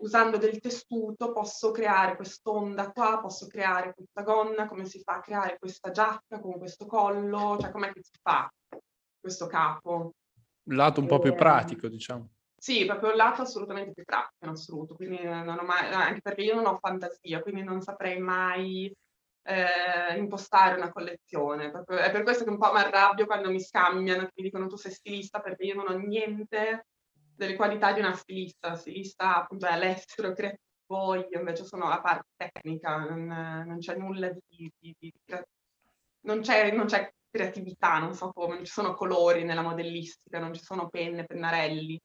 usando 0.00 0.36
del 0.38 0.60
tessuto 0.60 1.32
posso 1.32 1.72
creare 1.72 2.14
quest'onda 2.14 2.92
qua, 2.92 3.18
posso 3.20 3.48
creare 3.48 3.94
questa 3.94 4.22
gonna, 4.22 4.68
come 4.68 4.84
si 4.84 5.00
fa 5.02 5.14
a 5.14 5.20
creare 5.20 5.58
questa 5.58 5.90
giacca 5.90 6.38
con 6.40 6.56
questo 6.58 6.86
collo, 6.86 7.58
cioè 7.58 7.70
com'è 7.72 7.92
che 7.92 8.02
si 8.02 8.12
fa 8.22 8.48
questo 9.20 9.46
capo 9.46 10.12
lato 10.74 11.00
un 11.00 11.06
po' 11.06 11.18
più 11.18 11.30
ehm, 11.30 11.36
pratico, 11.36 11.88
diciamo. 11.88 12.28
Sì, 12.56 12.84
proprio 12.84 13.10
il 13.10 13.16
lato 13.16 13.42
assolutamente 13.42 13.92
più 13.92 14.04
pratico 14.04 14.44
in 14.44 14.50
assoluto, 14.50 14.94
quindi 14.94 15.22
non 15.22 15.58
ho 15.58 15.62
mai, 15.62 15.92
anche 15.92 16.20
perché 16.20 16.42
io 16.42 16.54
non 16.54 16.66
ho 16.66 16.76
fantasia, 16.76 17.40
quindi 17.40 17.62
non 17.62 17.80
saprei 17.80 18.18
mai 18.18 18.92
eh, 19.42 20.18
impostare 20.18 20.76
una 20.76 20.90
collezione. 20.90 21.70
Proprio, 21.70 21.98
è 21.98 22.10
per 22.10 22.22
questo 22.22 22.44
che 22.44 22.50
un 22.50 22.58
po' 22.58 22.72
mi 22.72 22.80
arrabbio 22.80 23.26
quando 23.26 23.50
mi 23.50 23.60
scambiano, 23.60 24.24
che 24.24 24.32
mi 24.34 24.42
dicono 24.42 24.66
tu 24.66 24.76
sei 24.76 24.92
stilista, 24.92 25.40
perché 25.40 25.64
io 25.64 25.74
non 25.74 25.88
ho 25.88 25.96
niente 25.96 26.86
delle 27.34 27.54
qualità 27.54 27.92
di 27.92 28.00
una 28.00 28.14
stilista. 28.14 28.74
Stilista 28.74 29.36
appunto 29.36 29.66
è 29.66 29.72
all'estero, 29.72 30.32
creativo, 30.32 31.14
io 31.14 31.38
invece 31.38 31.64
sono 31.64 31.88
la 31.88 32.00
parte 32.00 32.28
tecnica, 32.36 32.96
non, 32.96 33.24
non 33.66 33.78
c'è 33.78 33.96
nulla 33.96 34.30
di... 34.30 34.70
di, 34.78 34.94
di 34.98 35.12
non, 36.22 36.40
c'è, 36.40 36.72
non 36.72 36.86
c'è 36.86 37.10
creatività, 37.30 37.98
non 37.98 38.14
so 38.14 38.30
come, 38.32 38.54
non 38.56 38.64
ci 38.64 38.72
sono 38.72 38.94
colori 38.94 39.44
nella 39.44 39.62
modellistica, 39.62 40.38
non 40.38 40.52
ci 40.54 40.62
sono 40.62 40.88
penne, 40.88 41.24
pennarelli, 41.24 42.00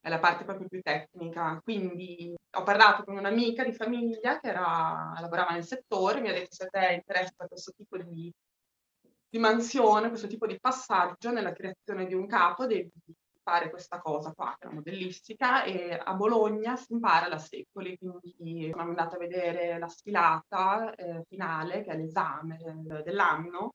è 0.00 0.08
la 0.08 0.18
parte 0.18 0.44
proprio 0.44 0.68
più 0.68 0.80
tecnica. 0.80 1.60
Quindi 1.62 2.34
ho 2.52 2.62
parlato 2.62 3.04
con 3.04 3.16
un'amica 3.16 3.64
di 3.64 3.72
famiglia 3.72 4.40
che 4.40 4.48
era, 4.48 5.12
lavorava 5.20 5.52
nel 5.52 5.64
settore, 5.64 6.20
mi 6.20 6.30
ha 6.30 6.32
detto 6.32 6.54
se 6.54 6.64
a 6.64 6.68
te 6.68 6.94
interessa 6.94 7.46
questo 7.46 7.72
tipo 7.76 7.96
di, 7.98 8.32
mansione, 9.38 10.08
questo 10.08 10.26
tipo 10.26 10.46
di 10.46 10.58
passaggio 10.58 11.30
nella 11.30 11.52
creazione 11.52 12.06
di 12.06 12.14
un 12.14 12.26
capo, 12.26 12.66
devi 12.66 12.90
fare 13.42 13.70
questa 13.70 13.98
cosa 14.00 14.32
qua, 14.32 14.54
che 14.58 14.66
è 14.66 14.68
la 14.68 14.74
modellistica, 14.74 15.64
e 15.64 15.98
a 16.02 16.14
Bologna 16.14 16.76
si 16.76 16.92
impara 16.92 17.28
da 17.28 17.38
secoli, 17.38 17.96
quindi 17.98 18.70
sono 18.70 18.82
andata 18.82 19.16
a 19.16 19.18
vedere 19.18 19.78
la 19.78 19.88
sfilata 19.88 20.94
eh, 20.94 21.24
finale, 21.28 21.82
che 21.82 21.90
è 21.90 21.96
l'esame 21.96 22.58
dell'anno, 23.02 23.74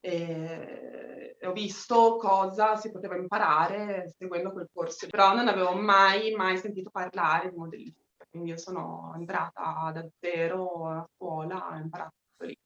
e 0.00 1.36
ho 1.42 1.52
visto 1.52 2.16
cosa 2.16 2.76
si 2.76 2.90
poteva 2.90 3.16
imparare 3.16 4.14
seguendo 4.16 4.52
quel 4.52 4.68
corso, 4.72 5.06
però 5.08 5.34
non 5.34 5.48
avevo 5.48 5.74
mai, 5.74 6.32
mai 6.32 6.58
sentito 6.58 6.90
parlare 6.90 7.50
di 7.50 7.56
modellistica, 7.56 8.26
quindi 8.30 8.50
io 8.50 8.58
sono 8.58 9.12
entrata 9.16 9.90
da 9.92 10.06
zero 10.18 10.86
a 10.86 11.06
scuola, 11.14 11.68
ho 11.70 11.76
imparato 11.76 12.14
lì. 12.38 12.56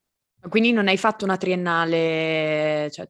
Quindi 0.47 0.71
non 0.71 0.87
hai 0.87 0.97
fatto 0.97 1.25
una 1.25 1.37
triennale, 1.37 2.89
cioè, 2.91 3.09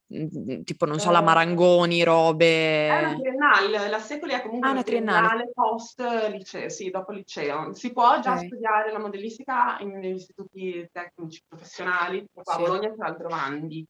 tipo, 0.63 0.86
non 0.86 1.00
so, 1.00 1.12
la. 1.12 1.22
Marangoni, 1.22 2.01
robe... 2.01 2.88
È 2.88 3.00
una 3.03 3.15
triennale, 3.17 3.89
la 3.89 4.00
Secoli 4.00 4.32
è 4.32 4.41
comunque 4.41 4.70
ah, 4.70 4.72
una 4.72 4.84
triennale. 4.84 5.27
triennale 5.27 5.51
post 5.53 6.01
liceo, 6.29 6.70
sì, 6.70 6.89
dopo 6.89 7.12
liceo. 7.12 7.74
Si 7.74 7.91
può 7.91 8.22
già 8.22 8.36
okay. 8.36 8.46
studiare 8.48 8.91
la 8.94 9.00
modellistica 9.00 9.77
negli 9.79 10.15
istituti 10.15 10.88
tecnici 10.94 11.44
professionali, 11.46 12.25
tipo 12.34 12.50
a 12.50 12.58
Bologna 12.58 12.94
tra 12.94 13.08
l'altro 13.08 13.27
Vandi. 13.27 13.86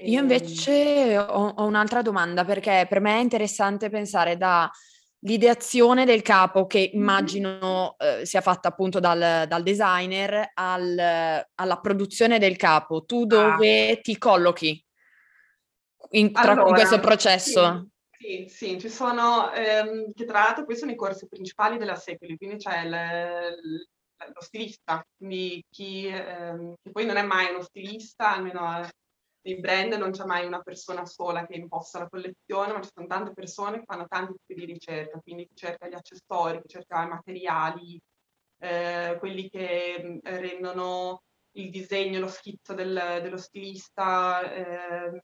Io 0.00 0.18
ehm 0.18 0.22
invece 0.22 1.18
ho, 1.18 1.54
ho 1.56 1.64
un'altra 1.64 2.02
domanda 2.02 2.44
perché 2.44 2.86
per 2.88 3.00
me 3.00 3.16
è 3.16 3.20
interessante 3.20 3.88
pensare 3.90 4.36
da 4.36 4.70
l'ideazione 5.24 6.04
del 6.04 6.22
capo 6.22 6.66
che 6.66 6.90
immagino 6.92 7.96
eh, 7.98 8.26
sia 8.26 8.42
fatta 8.42 8.68
appunto 8.68 9.00
dal, 9.00 9.46
dal 9.48 9.62
designer 9.62 10.50
al, 10.52 11.46
alla 11.54 11.80
produzione 11.80 12.38
del 12.38 12.56
capo. 12.56 13.04
Tu 13.04 13.22
ah. 13.22 13.26
dove 13.26 13.90
ah. 13.92 14.00
ti 14.00 14.18
collochi 14.18 14.84
in, 16.10 16.32
tra, 16.32 16.52
allora, 16.52 16.68
in 16.68 16.74
questo 16.74 17.00
processo? 17.00 17.88
Sì, 18.10 18.46
sì, 18.48 18.54
sì 18.54 18.80
ci 18.80 18.88
sono, 18.88 19.52
ehm, 19.52 20.12
che 20.12 20.24
tra 20.24 20.40
l'altro 20.40 20.64
questi 20.64 20.82
sono 20.82 20.92
i 20.92 20.96
corsi 20.96 21.26
principali 21.26 21.78
della 21.78 21.96
Secoli, 21.96 22.36
quindi 22.36 22.56
c'è 22.56 22.82
il, 22.82 23.86
lo 24.32 24.40
stilista, 24.40 25.04
quindi 25.16 25.64
chi, 25.70 26.06
ehm, 26.06 26.74
che 26.82 26.90
poi 26.90 27.06
non 27.06 27.16
è 27.16 27.22
mai 27.22 27.50
uno 27.50 27.62
stilista, 27.62 28.34
almeno 28.34 28.60
nei 29.44 29.60
brand 29.60 29.92
non 29.94 30.10
c'è 30.10 30.24
mai 30.24 30.46
una 30.46 30.62
persona 30.62 31.04
sola 31.04 31.46
che 31.46 31.54
imposta 31.54 31.98
la 31.98 32.08
collezione, 32.08 32.72
ma 32.72 32.80
ci 32.80 32.90
sono 32.92 33.06
tante 33.06 33.32
persone 33.32 33.78
che 33.78 33.84
fanno 33.84 34.06
tanti 34.08 34.34
tipi 34.46 34.60
di 34.60 34.72
ricerca, 34.72 35.20
quindi 35.20 35.46
chi 35.46 35.54
cerca 35.54 35.86
gli 35.86 35.94
accessori, 35.94 36.62
chi 36.62 36.68
cerca 36.68 37.04
i 37.04 37.08
materiali, 37.08 38.00
eh, 38.58 39.16
quelli 39.18 39.50
che 39.50 40.00
mm, 40.02 40.18
rendono 40.22 41.22
il 41.56 41.70
disegno, 41.70 42.20
lo 42.20 42.28
schizzo 42.28 42.72
del, 42.72 43.20
dello 43.22 43.36
stilista, 43.36 44.50
eh, 44.50 45.22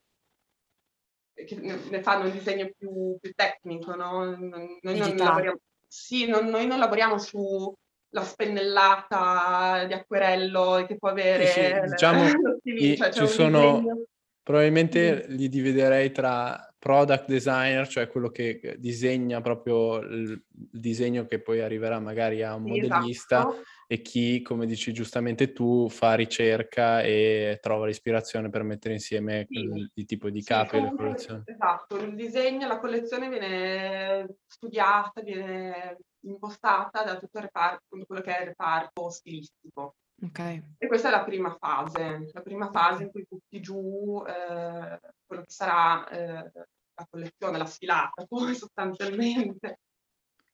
che 1.33 1.57
ne 1.57 2.03
fanno 2.03 2.27
un 2.27 2.33
disegno 2.33 2.71
più, 2.77 3.17
più 3.19 3.33
tecnico, 3.33 3.95
no? 3.95 4.37
Noi 4.37 4.81
non, 4.83 5.17
lavoriamo, 5.17 5.59
sì, 5.87 6.27
non, 6.27 6.47
noi 6.47 6.67
non 6.67 6.79
lavoriamo 6.79 7.17
su 7.19 7.75
la 8.11 8.23
spennellata 8.23 9.85
di 9.87 9.93
acquerello 9.93 10.85
che 10.87 10.97
può 10.97 11.11
avere 11.11 11.47
sì, 11.47 11.61
sì, 11.61 11.91
diciamo, 11.91 12.25
i, 12.65 12.97
cioè, 12.97 13.13
ci 13.13 13.27
sono 13.27 13.79
disegno. 13.79 14.03
probabilmente 14.43 15.27
li 15.29 15.49
dividerei 15.49 16.11
tra 16.11 16.71
product 16.79 17.27
designer, 17.27 17.87
cioè 17.87 18.09
quello 18.09 18.31
che 18.31 18.77
disegna 18.79 19.41
proprio 19.41 19.99
il 19.99 20.43
disegno 20.51 21.27
che 21.27 21.41
poi 21.41 21.61
arriverà 21.61 22.01
magari 22.01 22.43
a 22.43 22.55
un 22.55 22.63
modellista, 22.63 23.41
esatto. 23.41 23.63
E 23.93 24.03
chi, 24.03 24.41
come 24.41 24.67
dici 24.67 24.93
giustamente 24.93 25.51
tu, 25.51 25.89
fa 25.89 26.15
ricerca 26.15 27.03
e 27.03 27.59
trova 27.61 27.87
l'ispirazione 27.87 28.49
per 28.49 28.63
mettere 28.63 28.95
insieme 28.95 29.47
sì. 29.49 29.59
il, 29.59 29.91
il, 29.93 30.05
tipo 30.05 30.31
di 30.31 30.45
capi 30.45 30.69
sì, 30.69 30.77
e 30.77 30.81
le 30.83 30.95
collezioni. 30.95 31.43
Esatto, 31.45 31.97
il 31.97 32.15
disegno, 32.15 32.69
la 32.69 32.79
collezione 32.79 33.29
viene 33.29 34.37
studiata, 34.47 35.23
viene 35.23 35.97
impostata 36.21 37.03
da 37.03 37.17
tutto 37.17 37.39
il 37.39 37.43
reparto, 37.43 37.99
quello 38.07 38.23
che 38.23 38.37
è 38.37 38.41
il 38.43 38.47
reparto 38.47 39.11
stilistico. 39.11 39.97
Okay. 40.23 40.63
E 40.79 40.87
questa 40.87 41.09
è 41.09 41.11
la 41.11 41.25
prima 41.25 41.57
fase, 41.59 42.31
la 42.33 42.43
prima 42.43 42.71
fase 42.71 43.03
in 43.03 43.11
cui 43.11 43.27
butti 43.29 43.61
giù 43.61 44.23
eh, 44.25 45.01
quello 45.27 45.43
che 45.43 45.51
sarà 45.51 46.09
eh, 46.11 46.53
la 46.55 47.07
collezione, 47.11 47.59
la 47.59 47.67
sfilata, 47.67 48.25
poi 48.25 48.55
sostanzialmente. 48.55 49.81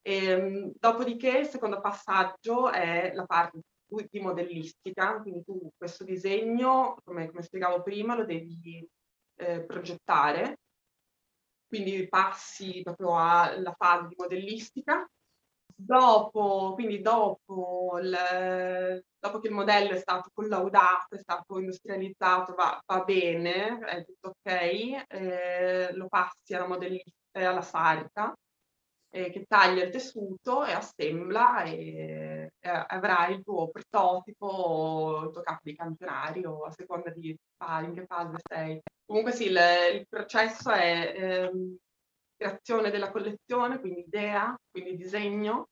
E, 0.07 0.25
ehm, 0.25 0.73
dopodiché 0.79 1.39
il 1.39 1.49
secondo 1.49 1.81
passaggio 1.81 2.71
è 2.71 3.13
la 3.13 3.25
parte 3.27 3.61
di 4.09 4.21
modellistica, 4.21 5.21
quindi 5.21 5.43
tu 5.43 5.69
questo 5.77 6.05
disegno, 6.05 6.97
come, 7.05 7.29
come 7.29 7.43
spiegavo 7.43 7.83
prima, 7.83 8.15
lo 8.15 8.25
devi 8.25 8.89
eh, 9.35 9.65
progettare, 9.65 10.59
quindi 11.67 12.09
passi 12.09 12.83
proprio 12.83 13.19
alla 13.19 13.75
fase 13.77 14.09
di 14.09 14.15
modellistica. 14.17 15.05
Dopo, 15.79 16.73
quindi 16.75 17.03
dopo, 17.03 17.99
il, 18.01 19.03
dopo 19.19 19.41
che 19.41 19.49
il 19.49 19.55
modello 19.55 19.91
è 19.91 19.99
stato 19.99 20.31
collaudato, 20.33 21.17
è 21.17 21.19
stato 21.19 21.59
industrializzato, 21.59 22.55
va, 22.55 22.81
va 22.87 23.03
bene, 23.05 23.79
è 23.81 24.05
tutto 24.05 24.29
ok, 24.29 25.05
eh, 25.09 25.93
lo 25.95 26.07
passi 26.09 26.55
alla 26.55 26.69
modellista 26.69 27.41
e 27.41 27.45
alla 27.45 27.63
sarta 27.63 28.33
eh, 29.17 29.31
che 29.31 29.45
taglia 29.49 29.85
il 29.85 29.91
tessuto 29.91 30.65
e 30.65 30.73
assembla 30.73 31.63
e, 31.65 32.53
e 32.61 32.69
avrai 32.69 33.37
il 33.37 33.43
tuo 33.43 33.71
prototipo, 33.71 35.23
il 35.25 35.33
tuo 35.33 35.43
capo 35.43 35.61
di 35.63 35.75
campionario, 35.75 36.65
a 36.65 36.71
seconda 36.71 37.11
di 37.11 37.35
in 37.85 37.95
che 37.95 38.05
fase 38.07 38.37
sei. 38.47 38.81
Comunque 39.07 39.33
sì, 39.33 39.47
il, 39.47 39.59
il 39.95 40.07
processo 40.07 40.71
è 40.71 41.15
ehm, 41.17 41.77
creazione 42.37 42.91
della 42.91 43.11
collezione, 43.11 43.81
quindi 43.81 44.01
idea, 44.01 44.55
quindi 44.71 44.97
disegno, 44.97 45.69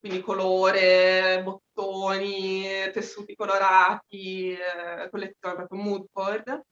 quindi 0.00 0.22
colore, 0.22 1.42
bottoni, 1.42 2.90
tessuti 2.92 3.34
colorati, 3.34 4.52
eh, 4.52 5.10
collezione 5.10 5.56
proprio 5.56 5.78
mood 5.78 6.06
board. 6.10 6.62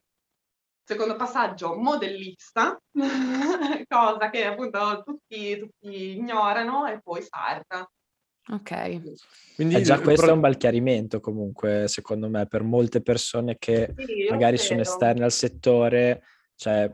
Secondo 0.86 1.16
passaggio, 1.16 1.74
modellista, 1.76 2.78
cosa 3.94 4.30
che 4.30 4.44
appunto 4.44 5.02
tutti, 5.04 5.58
tutti 5.58 6.16
ignorano, 6.16 6.86
e 6.86 7.00
poi 7.02 7.22
sarta. 7.22 7.88
Ok. 8.50 9.00
Quindi 9.54 9.76
eh 9.76 9.82
già 9.82 10.00
questo 10.00 10.22
pro... 10.22 10.32
è 10.32 10.34
un 10.34 10.40
bel 10.40 10.56
chiarimento 10.56 11.20
comunque, 11.20 11.88
secondo 11.88 12.28
me, 12.28 12.46
per 12.46 12.62
molte 12.62 13.00
persone 13.00 13.56
che 13.58 13.94
sì, 13.96 14.26
magari 14.28 14.58
sono 14.58 14.80
esterne 14.80 15.24
al 15.24 15.32
settore, 15.32 16.22
cioè 16.56 16.90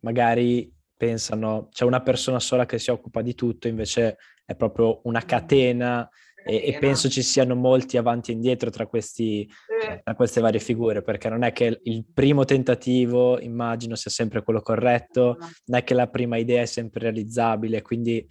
magari 0.00 0.72
pensano 0.96 1.68
c'è 1.70 1.84
una 1.84 2.02
persona 2.02 2.40
sola 2.40 2.66
che 2.66 2.78
si 2.78 2.90
occupa 2.90 3.22
di 3.22 3.34
tutto, 3.34 3.68
invece 3.68 4.18
è 4.44 4.54
proprio 4.54 5.00
una 5.04 5.22
catena 5.22 6.08
e, 6.44 6.68
e, 6.68 6.78
penso 6.78 7.08
ci 7.08 7.22
siano 7.22 7.54
molti 7.54 7.96
avanti 7.96 8.30
e 8.30 8.34
indietro 8.34 8.70
tra, 8.70 8.86
questi, 8.86 9.48
tra 10.02 10.14
queste 10.14 10.40
varie 10.40 10.60
figure, 10.60 11.02
perché 11.02 11.28
non 11.28 11.42
è 11.42 11.52
che 11.52 11.80
il 11.82 12.04
primo 12.12 12.44
tentativo, 12.44 13.38
immagino, 13.40 13.94
sia 13.94 14.10
sempre 14.10 14.42
quello 14.42 14.60
corretto, 14.60 15.36
non 15.66 15.78
è 15.78 15.84
che 15.84 15.94
la 15.94 16.08
prima 16.08 16.36
idea 16.36 16.62
è 16.62 16.66
sempre 16.66 17.02
realizzabile, 17.02 17.82
quindi 17.82 18.26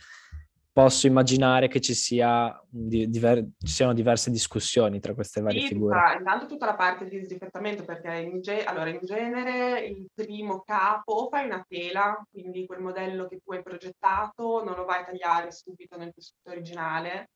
posso 0.72 1.08
immaginare 1.08 1.68
che 1.68 1.82
ci, 1.82 1.94
sia 1.94 2.58
diver- 2.70 3.46
ci 3.58 3.74
siano 3.74 3.94
diverse 3.94 4.32
discussioni 4.32 5.00
tra 5.00 5.14
queste 5.14 5.42
varie 5.42 5.62
sì, 5.62 5.68
figure. 5.68 6.00
Intanto 6.18 6.46
tutta 6.46 6.68
la 6.68 6.76
parte 6.76 7.06
di 7.06 7.20
disdifettamento, 7.20 7.84
perché 7.84 8.14
in, 8.16 8.42
ge- 8.42 8.64
allora, 8.64 8.90
in 8.90 9.00
genere 9.02 9.82
il 9.82 10.08
primo 10.14 10.62
capo 10.62 11.14
o 11.14 11.30
fai 11.30 11.46
una 11.46 11.66
tela, 11.68 12.26
quindi 12.32 12.66
quel 12.66 12.80
modello 12.80 13.28
che 13.28 13.42
tu 13.44 13.52
hai 13.52 13.62
progettato 13.62 14.64
non 14.64 14.76
lo 14.76 14.86
vai 14.86 15.02
a 15.02 15.06
tagliare 15.06 15.52
subito 15.52 15.98
nel 15.98 16.14
tessuto 16.14 16.50
originale, 16.50 17.30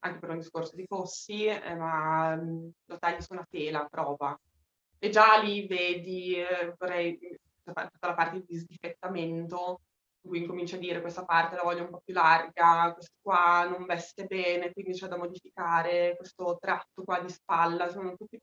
anche 0.00 0.18
per 0.18 0.30
un 0.30 0.38
discorso 0.38 0.76
di 0.76 0.86
costi, 0.86 1.46
eh, 1.46 1.74
ma 1.74 2.34
mh, 2.36 2.70
lo 2.86 2.98
tagli 2.98 3.20
su 3.20 3.32
una 3.32 3.46
tela 3.48 3.86
prova. 3.90 4.38
E 4.98 5.10
già 5.10 5.40
lì 5.40 5.66
vedi, 5.66 6.34
eh, 6.34 6.74
vorrei, 6.78 7.18
tutta 7.64 7.90
la 8.00 8.14
parte 8.14 8.38
di 8.38 8.44
disdifettamento, 8.48 9.80
cui 10.20 10.38
incomincia 10.40 10.76
a 10.76 10.78
dire 10.78 11.00
questa 11.00 11.24
parte 11.24 11.56
la 11.56 11.62
voglio 11.62 11.84
un 11.84 11.90
po' 11.90 12.02
più 12.04 12.14
larga, 12.14 12.92
questo 12.92 13.14
qua 13.20 13.66
non 13.68 13.86
veste 13.86 14.26
bene, 14.26 14.72
quindi 14.72 14.92
c'è 14.92 15.08
da 15.08 15.16
modificare 15.16 16.14
questo 16.16 16.58
tratto 16.60 17.02
qua 17.02 17.20
di 17.20 17.30
spalla, 17.30 17.88
sono 17.88 18.14
tutte 18.16 18.40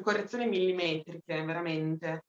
correzioni 0.00 0.46
millimetriche 0.46 1.42
veramente. 1.44 2.24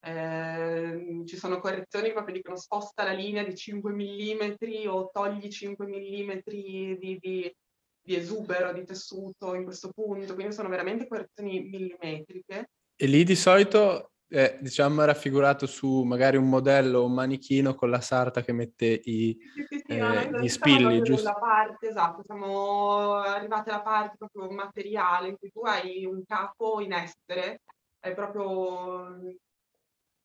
Eh, 0.00 1.22
ci 1.26 1.36
sono 1.36 1.58
correzioni 1.58 2.06
che 2.06 2.12
proprio 2.12 2.36
dicono 2.36 2.56
sposta 2.56 3.02
la 3.02 3.12
linea 3.12 3.42
di 3.42 3.56
5 3.56 3.92
mm 3.92 4.88
o 4.88 5.10
togli 5.12 5.48
5 5.48 5.86
mm 5.86 6.38
di, 6.44 6.96
di, 6.98 7.18
di, 7.20 8.14
esubero 8.14 8.72
di 8.72 8.84
tessuto 8.84 9.54
in 9.54 9.64
questo 9.64 9.90
punto, 9.90 10.34
quindi 10.34 10.54
sono 10.54 10.68
veramente 10.68 11.08
correzioni 11.08 11.60
millimetriche. 11.60 12.70
E 12.96 13.06
lì 13.06 13.24
di 13.24 13.34
solito 13.34 14.12
eh, 14.30 14.58
diciamo 14.60 15.04
raffigurato 15.04 15.66
su 15.66 16.02
magari 16.02 16.36
un 16.36 16.48
modello, 16.48 17.04
un 17.04 17.12
manichino 17.12 17.74
con 17.74 17.90
la 17.90 18.00
sarta 18.00 18.42
che 18.42 18.52
mette 18.52 18.86
i, 18.86 19.36
sì, 19.54 19.64
sì, 19.68 19.82
sì, 19.86 19.96
eh, 19.96 20.40
gli 20.40 20.48
spilli, 20.48 21.02
giusto? 21.02 21.32
Parte, 21.38 21.88
esatto, 21.88 22.22
siamo 22.24 23.14
arrivati 23.14 23.70
alla 23.70 23.82
parte 23.82 24.16
proprio 24.16 24.50
materiale 24.50 25.28
in 25.28 25.36
cui 25.38 25.50
tu 25.50 25.60
hai 25.62 26.04
un 26.04 26.22
capo 26.24 26.80
in 26.80 26.92
essere, 26.92 27.62
è 27.98 28.14
proprio 28.14 29.18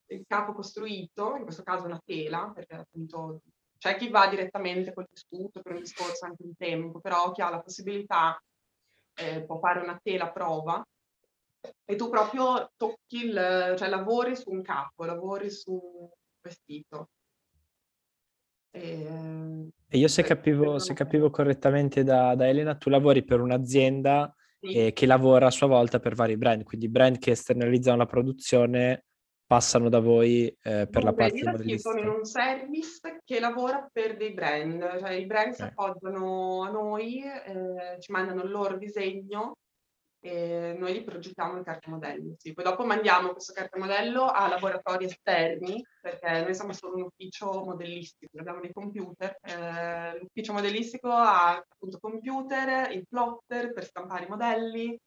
il 0.07 0.23
capo 0.27 0.53
costruito, 0.53 1.35
in 1.35 1.43
questo 1.43 1.63
caso 1.63 1.85
una 1.85 2.01
tela, 2.03 2.51
perché 2.53 2.75
appunto 2.75 3.41
c'è 3.77 3.95
chi 3.97 4.09
va 4.09 4.27
direttamente 4.27 4.93
col 4.93 5.07
tessuto 5.09 5.61
per 5.61 5.73
un 5.73 5.81
discorso 5.81 6.25
anche 6.25 6.43
di 6.43 6.53
tempo, 6.57 6.99
però 6.99 7.31
chi 7.31 7.41
ha 7.41 7.49
la 7.49 7.61
possibilità 7.61 8.41
eh, 9.15 9.43
può 9.43 9.59
fare 9.59 9.81
una 9.81 9.99
tela 10.01 10.31
prova 10.31 10.85
e 11.85 11.95
tu 11.95 12.09
proprio 12.09 12.71
tocchi 12.75 13.25
il, 13.25 13.75
cioè 13.77 13.89
lavori 13.89 14.35
su 14.35 14.51
un 14.51 14.61
capo, 14.61 15.05
lavori 15.05 15.49
su 15.49 15.71
un 15.71 16.09
vestito. 16.41 17.09
E, 18.71 19.69
e 19.87 19.97
io 19.97 20.07
se 20.07 20.23
capivo, 20.23 20.79
se 20.79 20.93
capivo 20.93 21.29
correttamente 21.29 22.03
da, 22.03 22.35
da, 22.35 22.47
Elena, 22.47 22.75
tu 22.75 22.89
lavori 22.89 23.23
per 23.23 23.39
un'azienda 23.39 24.33
sì. 24.59 24.73
eh, 24.73 24.93
che 24.93 25.05
lavora 25.05 25.47
a 25.47 25.51
sua 25.51 25.67
volta 25.67 25.99
per 25.99 26.15
vari 26.15 26.37
brand, 26.37 26.63
quindi 26.63 26.89
brand 26.89 27.19
che 27.19 27.31
esternalizzano 27.31 27.97
la 27.97 28.05
produzione 28.05 29.05
passano 29.53 29.87
da 29.87 29.99
voi 29.99 30.47
eh, 30.63 30.87
per 30.89 31.03
la 31.03 31.13
parte 31.13 31.43
modellistica? 31.43 31.91
Sono 31.91 31.99
in 31.99 32.09
un 32.09 32.25
service 32.25 33.21
che 33.23 33.39
lavora 33.39 33.87
per 33.91 34.17
dei 34.17 34.33
brand, 34.33 34.97
cioè 34.99 35.11
i 35.11 35.27
brand 35.27 35.53
okay. 35.53 35.55
si 35.55 35.61
appoggiano 35.61 36.63
a 36.63 36.71
noi, 36.71 37.21
eh, 37.23 37.99
ci 37.99 38.11
mandano 38.11 38.41
il 38.41 38.49
loro 38.49 38.77
disegno 38.77 39.57
e 40.19 40.75
noi 40.75 40.93
li 40.93 41.03
progettiamo 41.03 41.57
in 41.57 41.63
carta 41.63 41.91
modello. 41.91 42.33
Sì. 42.37 42.51
Poi 42.53 42.63
dopo 42.63 42.83
mandiamo 42.83 43.33
questo 43.33 43.53
carta 43.53 43.77
modello 43.77 44.25
a 44.25 44.47
laboratori 44.47 45.05
esterni, 45.05 45.85
perché 46.01 46.41
noi 46.41 46.55
siamo 46.55 46.73
solo 46.73 46.95
un 46.95 47.03
ufficio 47.03 47.63
modellistico, 47.63 48.39
abbiamo 48.39 48.59
dei 48.59 48.73
computer. 48.73 49.37
Eh, 49.39 50.17
l'ufficio 50.19 50.53
modellistico 50.53 51.09
ha 51.09 51.57
appunto 51.57 51.99
computer, 51.99 52.89
il 52.89 53.05
plotter 53.07 53.71
per 53.71 53.83
stampare 53.83 54.25
i 54.25 54.29
modelli, 54.29 54.97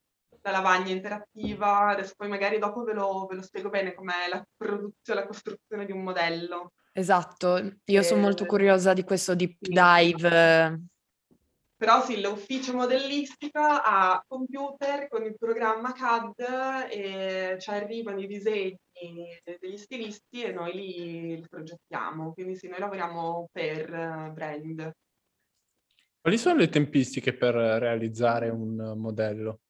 la 0.47 0.53
lavagna 0.53 0.93
interattiva, 0.93 1.89
adesso 1.89 2.15
poi 2.17 2.29
magari 2.29 2.59
dopo 2.59 2.85
ve 2.85 2.93
lo, 2.93 3.27
ve 3.29 3.35
lo 3.35 3.43
spiego 3.43 3.69
bene 3.69 3.95
com'è 3.95 4.29
la 4.31 4.47
produzione, 4.57 5.21
la 5.21 5.27
costruzione 5.27 5.85
di 5.85 5.93
un 5.93 6.03
modello. 6.03 6.73
Esatto, 6.93 7.57
io 7.85 8.01
e... 8.01 8.03
sono 8.03 8.21
molto 8.21 8.47
curiosa 8.47 8.93
di 8.93 9.03
questo 9.03 9.35
deep 9.35 9.57
dive 9.61 10.81
però 11.79 12.03
sì, 12.03 12.23
l'ufficio 12.23 12.73
modellistico 12.73 13.59
ha 13.61 14.25
computer 14.27 15.09
con 15.09 15.25
il 15.25 15.37
programma 15.37 15.93
CAD 15.93 16.89
e 16.91 17.57
ci 17.61 17.69
arrivano 17.69 18.19
i 18.19 18.27
disegni 18.27 18.79
degli 19.61 19.77
stilisti 19.77 20.43
e 20.43 20.53
noi 20.53 20.73
li, 20.73 21.37
li 21.37 21.47
progettiamo. 21.47 22.33
Quindi 22.33 22.57
sì, 22.57 22.69
noi 22.69 22.79
lavoriamo 22.79 23.51
per 23.53 24.31
brand. 24.33 24.91
Quali 26.19 26.39
sono 26.39 26.57
le 26.57 26.71
tempistiche 26.71 27.35
per 27.35 27.55
realizzare 27.55 28.49
un 28.49 28.95
modello? 28.97 29.61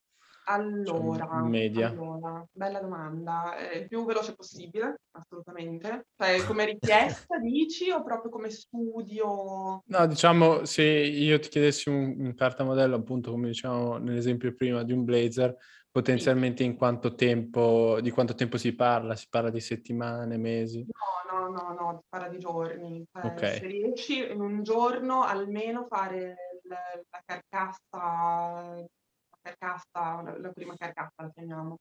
Allora, 0.49 1.43
media. 1.43 1.89
allora, 1.89 2.45
bella 2.53 2.81
domanda. 2.81 3.57
Eh, 3.57 3.79
il 3.79 3.89
più 3.89 4.05
veloce 4.05 4.35
possibile, 4.35 5.01
assolutamente. 5.13 6.07
Cioè, 6.17 6.45
come 6.45 6.67
richiesta 6.67 7.39
dici 7.43 7.91
o 7.91 8.05
proprio 8.05 8.31
come 8.31 8.51
studio? 8.51 9.83
No, 9.85 10.07
diciamo, 10.07 10.65
se 10.65 10.83
io 10.85 11.39
ti 11.41 11.49
chiedessi 11.49 11.89
un, 11.89 12.15
un 12.19 12.35
carta 12.35 12.65
modello, 12.65 12.97
appunto, 12.97 13.33
come 13.33 13.49
diciamo 13.49 13.97
nell'esempio 13.97 14.55
prima, 14.55 14.83
di 14.85 14.93
un 14.93 15.05
blazer, 15.05 15.57
Potenzialmente 15.97 16.63
in 16.63 16.77
quanto 16.77 17.15
tempo, 17.15 18.03
di 18.03 18.11
quanto 18.11 18.35
tempo 18.35 18.59
si 18.59 18.75
parla? 18.75 19.17
Si 19.17 19.29
parla 19.31 19.49
di 19.49 19.61
settimane, 19.61 20.37
mesi? 20.37 20.85
No, 20.87 21.39
no, 21.39 21.49
no, 21.49 21.73
no, 21.73 21.99
si 22.03 22.07
parla 22.11 22.29
di 22.29 22.39
giorni. 22.39 23.03
Cioè, 23.11 23.25
Ok. 23.25 23.41
Se 23.41 23.67
riesci 23.67 24.31
in 24.31 24.43
un 24.43 24.63
giorno 24.63 25.23
almeno 25.23 25.87
fare 25.89 26.37
la, 26.65 26.77
la 27.09 27.23
carcassa, 27.25 28.85
carcassa, 29.47 30.23
la, 30.23 30.39
la 30.39 30.51
prima 30.51 30.75
carcassa 30.77 31.23
la 31.23 31.31
chiamiamo. 31.31 31.77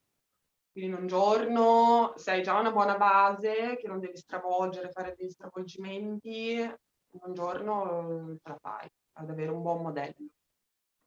Quindi 0.72 0.92
in 0.92 0.98
un 0.98 1.08
giorno, 1.08 2.14
se 2.18 2.32
hai 2.32 2.44
già 2.44 2.60
una 2.60 2.72
buona 2.72 2.98
base, 2.98 3.78
che 3.78 3.88
non 3.88 4.00
devi 4.00 4.18
stravolgere, 4.18 4.92
fare 4.92 5.16
degli 5.18 5.30
stravolgimenti, 5.30 6.60
in 6.60 7.20
un 7.22 7.34
giorno 7.34 8.32
eh, 8.32 8.38
ce 8.44 8.50
la 8.50 8.58
fai 8.60 8.88
ad 9.18 9.30
avere 9.30 9.52
un 9.52 9.62
buon 9.62 9.82
modello. 9.82 10.28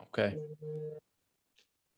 Ok. 0.00 0.18
Eh, 0.18 0.98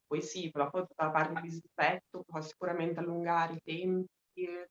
Poi 0.07 0.23
sì, 0.23 0.51
però 0.51 0.69
poi 0.69 0.85
tutta 0.87 1.05
la 1.05 1.11
parte 1.11 1.35
di 1.35 1.43
disinfetto 1.43 2.25
può 2.27 2.41
sicuramente 2.41 2.99
allungare 2.99 3.55
i 3.55 3.61
tempi, 3.63 4.09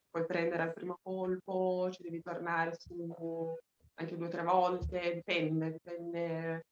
puoi 0.10 0.26
prendere 0.26 0.64
al 0.64 0.74
primo 0.74 1.00
colpo, 1.02 1.90
ci 1.92 2.04
devi 2.04 2.22
tornare 2.22 2.76
su 2.78 3.56
anche 3.96 4.18
due 4.18 4.28
o 4.28 4.30
tre 4.30 4.44
volte, 4.44 5.14
dipende, 5.14 5.72
dipende. 5.72 6.66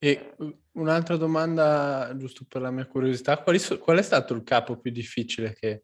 E 0.00 0.34
uh, 0.36 0.58
un'altra 0.72 1.16
domanda, 1.16 2.14
giusto 2.16 2.44
per 2.48 2.62
la 2.62 2.70
mia 2.70 2.86
curiosità, 2.86 3.42
so- 3.56 3.78
qual 3.78 3.98
è 3.98 4.02
stato 4.02 4.32
il 4.34 4.44
capo 4.44 4.78
più 4.78 4.92
difficile 4.92 5.54
che 5.54 5.82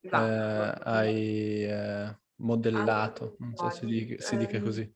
eh, 0.00 0.08
hai 0.10 1.64
eh, 1.64 2.18
modellato? 2.36 3.36
Non 3.40 3.56
so 3.56 3.68
se, 3.70 3.86
di- 3.86 4.16
si 4.18 4.36
dica 4.36 4.58
ehm, 4.58 4.62
così. 4.62 4.94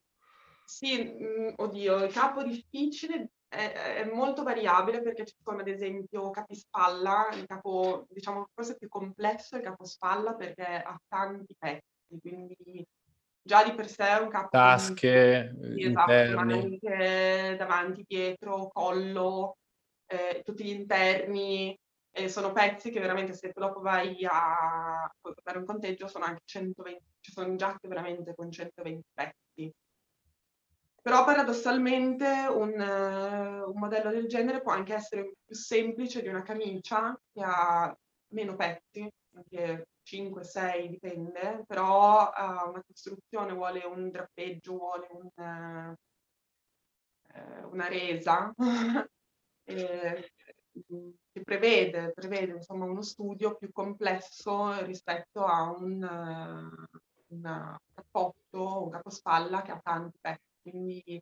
Sì, 0.63 1.03
mm, 1.03 1.53
oddio, 1.57 2.05
il 2.05 2.13
capo 2.13 2.43
difficile 2.43 3.31
è, 3.49 4.03
è 4.03 4.09
molto 4.09 4.43
variabile 4.43 5.01
perché 5.01 5.25
ci 5.25 5.35
sono 5.43 5.59
ad 5.59 5.67
esempio 5.67 6.29
capispalla, 6.29 7.27
il 7.33 7.45
capo 7.45 8.07
diciamo 8.09 8.47
forse 8.53 8.77
più 8.77 8.87
complesso 8.87 9.55
è 9.55 9.57
il 9.57 9.65
capo 9.65 9.83
spalla 9.83 10.33
perché 10.35 10.63
ha 10.63 10.97
tanti 11.09 11.53
pezzi, 11.59 12.17
quindi 12.21 12.87
già 13.41 13.63
di 13.63 13.73
per 13.73 13.87
sé 13.89 14.07
è 14.07 14.19
un 14.19 14.29
capo 14.29 14.49
Tasche, 14.49 15.55
Sì, 15.59 15.85
esatto, 15.85 16.11
ma 16.11 16.21
interni. 16.21 16.53
anche 16.53 17.55
davanti, 17.57 18.03
dietro, 18.07 18.67
collo, 18.67 19.57
eh, 20.05 20.41
tutti 20.43 20.63
gli 20.63 20.69
interni, 20.69 21.77
eh, 22.13 22.29
sono 22.29 22.51
pezzi 22.51 22.91
che 22.91 22.99
veramente 22.99 23.33
se 23.33 23.51
dopo 23.53 23.79
vai 23.79 24.25
a 24.29 25.09
puoi 25.19 25.33
fare 25.41 25.57
un 25.57 25.65
conteggio 25.65 26.07
sono 26.07 26.25
anche 26.25 26.41
120, 26.45 27.03
ci 27.21 27.31
sono 27.31 27.55
giacche 27.55 27.87
veramente 27.87 28.35
con 28.35 28.51
120 28.51 29.07
pezzi. 29.13 29.73
Però 31.01 31.23
paradossalmente 31.25 32.25
un, 32.47 32.79
eh, 32.79 33.61
un 33.63 33.73
modello 33.79 34.11
del 34.11 34.27
genere 34.27 34.61
può 34.61 34.71
anche 34.71 34.93
essere 34.93 35.31
più 35.43 35.55
semplice 35.55 36.21
di 36.21 36.27
una 36.27 36.43
camicia 36.43 37.19
che 37.33 37.41
ha 37.43 37.95
meno 38.33 38.55
pezzi, 38.55 39.09
anche 39.33 39.87
5-6 40.03 40.89
dipende, 40.89 41.63
però 41.67 42.29
ha 42.29 42.67
una 42.67 42.83
costruzione, 42.85 43.53
vuole 43.53 43.83
un 43.85 44.09
drappeggio, 44.09 44.77
vuole 44.77 45.07
un, 45.11 45.95
eh, 47.33 47.63
una 47.63 47.87
resa 47.87 48.53
eh, 49.63 50.31
che 51.31 51.43
prevede, 51.43 52.11
prevede 52.13 52.53
insomma, 52.53 52.85
uno 52.85 53.01
studio 53.01 53.55
più 53.55 53.71
complesso 53.71 54.83
rispetto 54.85 55.45
a 55.45 55.71
un, 55.71 56.03
eh, 56.03 56.97
un 57.27 57.77
cappotto, 57.93 58.83
un 58.83 58.89
capospalla 58.89 59.61
che 59.61 59.71
ha 59.71 59.79
tanti 59.81 60.17
pezzi. 60.19 60.49
Quindi 60.61 61.21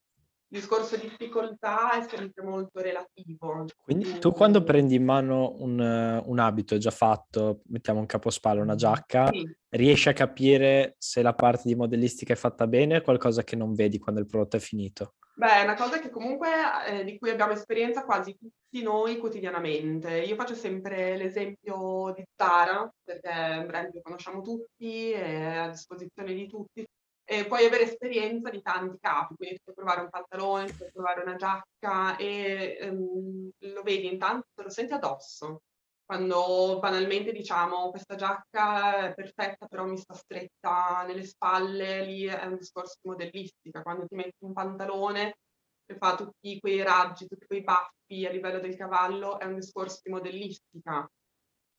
il 0.52 0.60
discorso 0.60 0.96
di 0.98 1.08
difficoltà 1.08 1.92
è 1.92 2.08
sempre 2.08 2.44
molto 2.44 2.82
relativo. 2.82 3.66
Quindi 3.84 4.18
tu 4.18 4.32
quando 4.32 4.64
prendi 4.64 4.96
in 4.96 5.04
mano 5.04 5.56
un, 5.60 5.80
eh, 5.80 6.24
un 6.26 6.40
abito 6.40 6.78
già 6.78 6.90
fatto, 6.90 7.62
mettiamo 7.68 8.00
un 8.00 8.08
capospalla, 8.08 8.62
una 8.62 8.76
giacca, 8.76 9.28
Sì, 9.28 9.48
riesci 9.70 10.10
a 10.10 10.14
capire 10.14 10.96
se 10.98 11.22
la 11.22 11.34
parte 11.34 11.64
di 11.66 11.76
modellistica 11.76 12.34
è 12.34 12.36
fatta 12.36 12.66
bene 12.66 12.98
o 12.98 13.02
qualcosa 13.02 13.44
che 13.44 13.56
non 13.56 13.74
vedi 13.74 14.00
quando 14.00 14.22
il 14.22 14.28
prodotto 14.28 14.58
è 14.58 14.60
finito? 14.60 15.16
Beh, 15.36 15.62
è 15.62 15.64
una 15.64 15.76
cosa 15.76 16.00
che 16.00 16.10
comunque 16.10 16.50
eh, 16.88 17.04
di 17.06 17.18
cui 17.18 17.30
abbiamo 17.30 17.54
esperienza 17.54 18.04
quasi 18.04 18.36
tutti 18.38 18.84
noi 18.84 19.18
quotidianamente. 19.20 20.20
Io 20.24 20.36
faccio 20.36 20.56
sempre 20.56 21.16
l'esempio 21.16 22.12
di 22.14 22.26
Zara, 22.36 22.92
perché 23.02 23.30
è 23.30 23.58
un 23.60 23.68
brand 23.68 23.92
che 23.92 24.02
conosciamo 24.02 24.42
tutti, 24.42 25.12
è 25.12 25.56
a 25.56 25.70
disposizione 25.70 26.34
di 26.34 26.46
tutti. 26.46 26.86
E 27.32 27.46
puoi 27.46 27.64
avere 27.64 27.84
esperienza 27.84 28.50
di 28.50 28.60
tanti 28.64 28.98
capi, 29.00 29.36
quindi 29.36 29.60
puoi 29.64 29.76
provare 29.76 30.02
un 30.02 30.10
pantalone, 30.10 30.74
puoi 30.74 30.90
provare 30.92 31.22
una 31.22 31.36
giacca 31.36 32.18
e 32.18 32.76
ehm, 32.82 33.52
lo 33.60 33.84
vedi 33.84 34.08
intanto, 34.12 34.48
te 34.56 34.64
lo 34.64 34.70
senti 34.72 34.94
addosso. 34.94 35.62
Quando 36.04 36.80
banalmente 36.80 37.32
diciamo 37.32 37.92
questa 37.92 38.16
giacca 38.16 39.10
è 39.10 39.14
perfetta, 39.14 39.68
però 39.68 39.86
mi 39.86 39.98
sta 39.98 40.16
stretta 40.16 41.04
nelle 41.06 41.24
spalle, 41.24 42.04
lì 42.04 42.26
è 42.26 42.46
un 42.46 42.58
discorso 42.58 42.98
di 43.00 43.10
modellistica. 43.10 43.84
Quando 43.84 44.08
ti 44.08 44.16
metti 44.16 44.44
un 44.44 44.54
pantalone 44.54 45.38
che 45.86 45.98
fa 45.98 46.16
tutti 46.16 46.60
quei 46.60 46.82
raggi, 46.82 47.28
tutti 47.28 47.46
quei 47.46 47.62
baffi 47.62 48.26
a 48.26 48.32
livello 48.32 48.60
del 48.60 48.76
cavallo, 48.76 49.38
è 49.38 49.46
un 49.46 49.54
discorso 49.54 50.00
di 50.04 50.10
modellistica. 50.12 51.08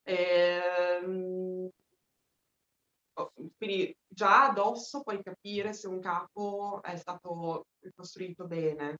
Ehm, 0.04 1.64
oh, 1.66 1.79
quindi 3.56 3.94
già 4.06 4.48
addosso 4.48 5.02
puoi 5.02 5.22
capire 5.22 5.72
se 5.72 5.88
un 5.88 6.00
capo 6.00 6.80
è 6.82 6.96
stato 6.96 7.66
costruito 7.94 8.46
bene. 8.46 8.96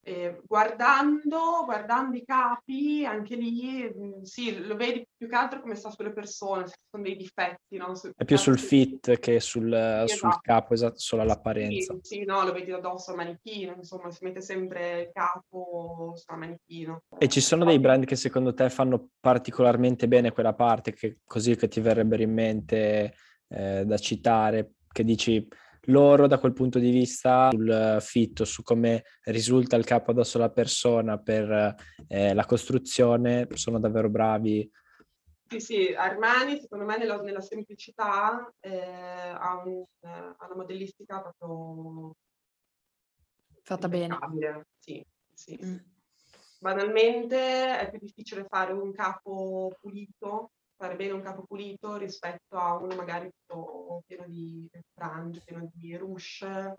E 0.00 0.40
guardando, 0.46 1.64
guardando 1.64 2.16
i 2.16 2.24
capi, 2.24 3.04
anche 3.04 3.36
lì, 3.36 3.82
mh, 3.82 4.22
sì, 4.22 4.58
lo 4.64 4.74
vedi 4.76 5.06
più 5.14 5.28
che 5.28 5.34
altro 5.34 5.60
come 5.60 5.74
sta 5.74 5.90
sulle 5.90 6.12
persone, 6.12 6.66
se 6.66 6.76
sono 6.88 7.02
dei 7.02 7.16
difetti, 7.16 7.76
no? 7.76 7.94
Su- 7.94 8.10
È 8.16 8.24
più 8.24 8.36
sul 8.38 8.58
fit 8.58 9.18
che 9.18 9.38
sul, 9.40 9.66
Sì, 10.06 10.16
sul 10.16 10.28
esatto. 10.28 10.40
capo, 10.40 10.72
esatto, 10.74 10.98
solo 10.98 11.22
all'apparenza. 11.22 11.94
Sì, 12.00 12.16
sì, 12.20 12.24
no, 12.24 12.42
lo 12.44 12.52
vedi 12.52 12.70
addosso 12.72 13.10
al 13.10 13.16
manichino, 13.16 13.74
insomma, 13.76 14.10
si 14.10 14.24
mette 14.24 14.40
sempre 14.40 15.00
il 15.02 15.10
capo 15.12 16.14
sul 16.14 16.38
manichino. 16.38 17.02
E 17.18 17.28
ci 17.28 17.40
sono 17.40 17.64
dei 17.64 17.78
brand 17.78 18.04
che 18.06 18.16
secondo 18.16 18.54
te 18.54 18.70
fanno 18.70 19.10
particolarmente 19.20 20.08
bene 20.08 20.32
quella 20.32 20.54
parte, 20.54 20.92
che 20.94 21.18
così 21.24 21.54
che 21.56 21.68
ti 21.68 21.80
verrebbero 21.80 22.22
in 22.22 22.32
mente 22.32 23.14
eh, 23.48 23.84
da 23.84 23.98
citare, 23.98 24.72
che 24.90 25.04
dici 25.04 25.46
loro 25.88 26.26
da 26.26 26.38
quel 26.38 26.52
punto 26.52 26.78
di 26.78 26.90
vista 26.90 27.50
sul 27.50 27.98
fit, 28.00 28.42
su 28.42 28.62
come 28.62 29.04
risulta 29.24 29.76
il 29.76 29.84
capo 29.84 30.10
addosso 30.10 30.38
alla 30.38 30.50
persona 30.50 31.18
per 31.18 31.74
eh, 32.06 32.34
la 32.34 32.44
costruzione, 32.44 33.46
sono 33.54 33.78
davvero 33.78 34.08
bravi. 34.08 34.70
Sì, 35.48 35.60
sì, 35.60 35.94
Armani 35.94 36.60
secondo 36.60 36.84
me 36.84 36.98
nella, 36.98 37.20
nella 37.22 37.40
semplicità 37.40 38.52
eh, 38.60 38.78
ha, 39.34 39.62
un- 39.64 39.82
eh, 40.00 40.08
ha 40.08 40.44
una 40.46 40.56
modellistica 40.56 41.20
proprio 41.22 42.14
Fatta 43.62 43.88
bene. 43.88 44.18
sì, 44.78 45.04
sì. 45.34 45.58
Mm. 45.62 45.76
Banalmente 46.60 47.78
è 47.78 47.90
più 47.90 47.98
difficile 48.00 48.46
fare 48.48 48.72
un 48.72 48.92
capo 48.92 49.76
pulito, 49.80 50.52
fare 50.78 50.94
bene 50.94 51.12
un 51.12 51.22
capo 51.22 51.42
pulito 51.42 51.96
rispetto 51.96 52.56
a 52.56 52.76
uno 52.76 52.94
magari 52.94 53.28
tutto 53.46 54.02
pieno 54.06 54.24
di 54.26 54.70
frange, 54.94 55.42
pieno 55.44 55.68
di 55.74 55.96
ruche. 55.96 56.76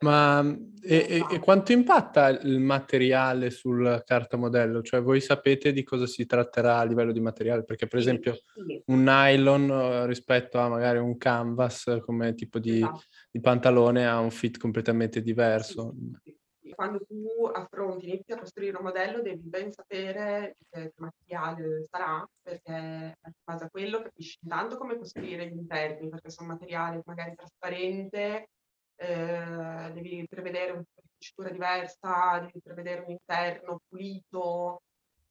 Ma 0.00 0.44
e, 0.82 0.96
e- 1.08 1.26
e 1.30 1.38
quanto 1.38 1.70
impatta 1.70 2.28
il 2.28 2.58
materiale 2.58 3.50
sul 3.50 4.02
cartamodello? 4.04 4.82
Cioè 4.82 5.00
voi 5.00 5.20
sapete 5.20 5.72
di 5.72 5.84
cosa 5.84 6.06
si 6.06 6.26
tratterà 6.26 6.78
a 6.78 6.84
livello 6.84 7.12
di 7.12 7.20
materiale? 7.20 7.64
Perché 7.64 7.86
per 7.86 8.00
esempio 8.00 8.40
un 8.86 9.02
nylon 9.04 9.70
eh, 9.70 10.06
rispetto 10.06 10.58
a 10.58 10.68
magari 10.68 10.98
un 10.98 11.16
canvas 11.16 11.86
eh, 11.86 12.00
come 12.00 12.34
tipo 12.34 12.58
di, 12.58 12.78
esatto. 12.78 13.04
di 13.30 13.40
pantalone 13.40 14.06
ha 14.06 14.18
un 14.18 14.32
fit 14.32 14.58
completamente 14.58 15.22
diverso. 15.22 15.94
Sì, 15.94 16.18
sì. 16.24 16.40
Quando 16.74 17.00
tu 17.04 17.46
affronti, 17.46 18.08
inizi 18.08 18.32
a 18.32 18.38
costruire 18.38 18.76
un 18.76 18.84
modello, 18.84 19.22
devi 19.22 19.48
ben 19.48 19.72
sapere 19.72 20.56
che 20.70 20.92
materiale 20.96 21.84
sarà, 21.90 22.26
perché 22.40 23.16
in 23.22 23.32
base 23.44 23.64
a 23.64 23.70
quello 23.70 24.02
capisci 24.02 24.38
intanto 24.42 24.76
come 24.76 24.96
costruire 24.96 25.46
gli 25.48 25.56
interni, 25.56 26.08
perché 26.08 26.30
sono 26.30 26.48
materiali 26.48 27.00
magari 27.04 27.34
trasparente, 27.34 28.48
eh, 28.96 29.90
devi 29.92 30.26
prevedere 30.28 30.72
una 30.72 30.84
cucitura 31.16 31.50
diversa, 31.50 32.38
devi 32.40 32.60
prevedere 32.62 33.02
un 33.02 33.10
interno 33.10 33.80
pulito, 33.88 34.82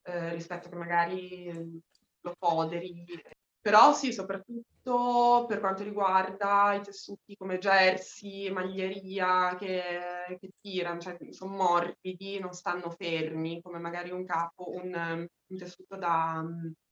eh, 0.03 0.33
rispetto 0.33 0.69
che 0.69 0.75
magari 0.75 1.81
lo 2.21 2.35
foderi. 2.37 3.05
Però 3.61 3.93
sì, 3.93 4.11
soprattutto 4.11 5.45
per 5.47 5.59
quanto 5.59 5.83
riguarda 5.83 6.73
i 6.73 6.81
tessuti 6.81 7.35
come 7.35 7.59
jersey, 7.59 8.49
maglieria 8.49 9.55
che, 9.55 10.35
che 10.39 10.49
tirano, 10.59 10.99
cioè 10.99 11.15
sono 11.29 11.55
morbidi, 11.55 12.39
non 12.39 12.53
stanno 12.53 12.89
fermi, 12.89 13.61
come 13.61 13.77
magari 13.77 14.09
un 14.09 14.25
capo, 14.25 14.71
un, 14.71 15.27
un 15.47 15.57
tessuto 15.57 15.95
da, 15.95 16.43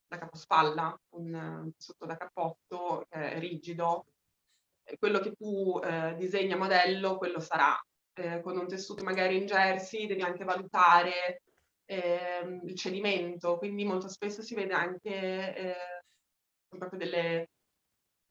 da 0.08 0.18
capospalla, 0.20 0.96
un, 1.16 1.72
tessuto 1.76 2.06
da 2.06 2.18
cappotto 2.18 3.06
è 3.10 3.40
rigido. 3.40 4.06
Quello 5.00 5.20
che 5.20 5.34
tu 5.34 5.80
eh, 5.84 6.16
disegni 6.18 6.52
a 6.54 6.58
modello, 6.58 7.18
quello 7.18 7.40
sarà. 7.40 7.76
Eh, 8.14 8.42
con 8.42 8.58
un 8.58 8.68
tessuto 8.68 9.04
magari 9.04 9.38
in 9.38 9.46
jersey 9.46 10.06
devi 10.06 10.22
anche 10.22 10.44
valutare 10.44 11.42
ehm, 11.86 12.62
il 12.64 12.76
cedimento, 12.76 13.58
quindi 13.58 13.86
molto 13.86 14.08
spesso 14.08 14.42
si 14.42 14.56
vede 14.56 14.74
anche 14.74 15.56
eh, 15.56 15.76
proprio 16.78 17.00
delle, 17.00 17.50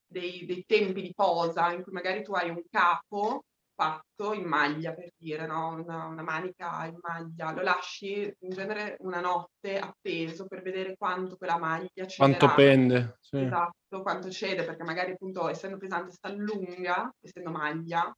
dei, 0.06 0.46
dei 0.46 0.64
tempi 0.66 1.02
di 1.02 1.12
posa 1.14 1.72
in 1.72 1.82
cui 1.82 1.92
magari 1.92 2.22
tu 2.22 2.32
hai 2.32 2.50
un 2.50 2.62
capo 2.70 3.44
fatto 3.78 4.32
in 4.32 4.44
maglia 4.44 4.92
per 4.92 5.10
dire, 5.16 5.46
no? 5.46 5.74
una, 5.74 6.06
una, 6.06 6.22
manica 6.22 6.84
in 6.86 6.98
maglia, 7.00 7.52
lo 7.52 7.62
lasci 7.62 8.22
in 8.40 8.50
genere 8.50 8.96
una 9.00 9.20
notte 9.20 9.78
appeso 9.78 10.48
per 10.48 10.62
vedere 10.62 10.96
quanto 10.96 11.36
quella 11.36 11.58
maglia 11.58 12.04
cederà. 12.04 12.36
Quanto 12.36 12.54
pende. 12.56 13.18
Sì. 13.20 13.36
Esatto, 13.36 14.02
quanto 14.02 14.30
cede, 14.30 14.64
perché 14.64 14.82
magari 14.82 15.12
appunto 15.12 15.48
essendo 15.48 15.76
pesante 15.76 16.10
sta 16.10 16.28
lunga, 16.28 17.08
essendo 17.20 17.50
maglia, 17.50 18.12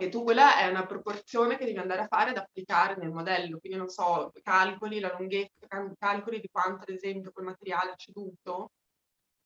e 0.00 0.08
tu 0.08 0.22
quella 0.22 0.58
è 0.58 0.66
una 0.66 0.86
proporzione 0.86 1.58
che 1.58 1.66
devi 1.66 1.76
andare 1.76 2.00
a 2.00 2.06
fare 2.06 2.30
ad 2.30 2.38
applicare 2.38 2.96
nel 2.96 3.10
modello, 3.10 3.58
quindi 3.58 3.76
non 3.76 3.90
so, 3.90 4.32
calcoli 4.42 4.98
la 4.98 5.14
lunghezza, 5.18 5.66
calcoli 5.98 6.40
di 6.40 6.48
quanto 6.50 6.84
ad 6.84 6.88
esempio 6.88 7.30
quel 7.30 7.44
materiale 7.44 7.90
ha 7.90 7.96
ceduto 7.96 8.70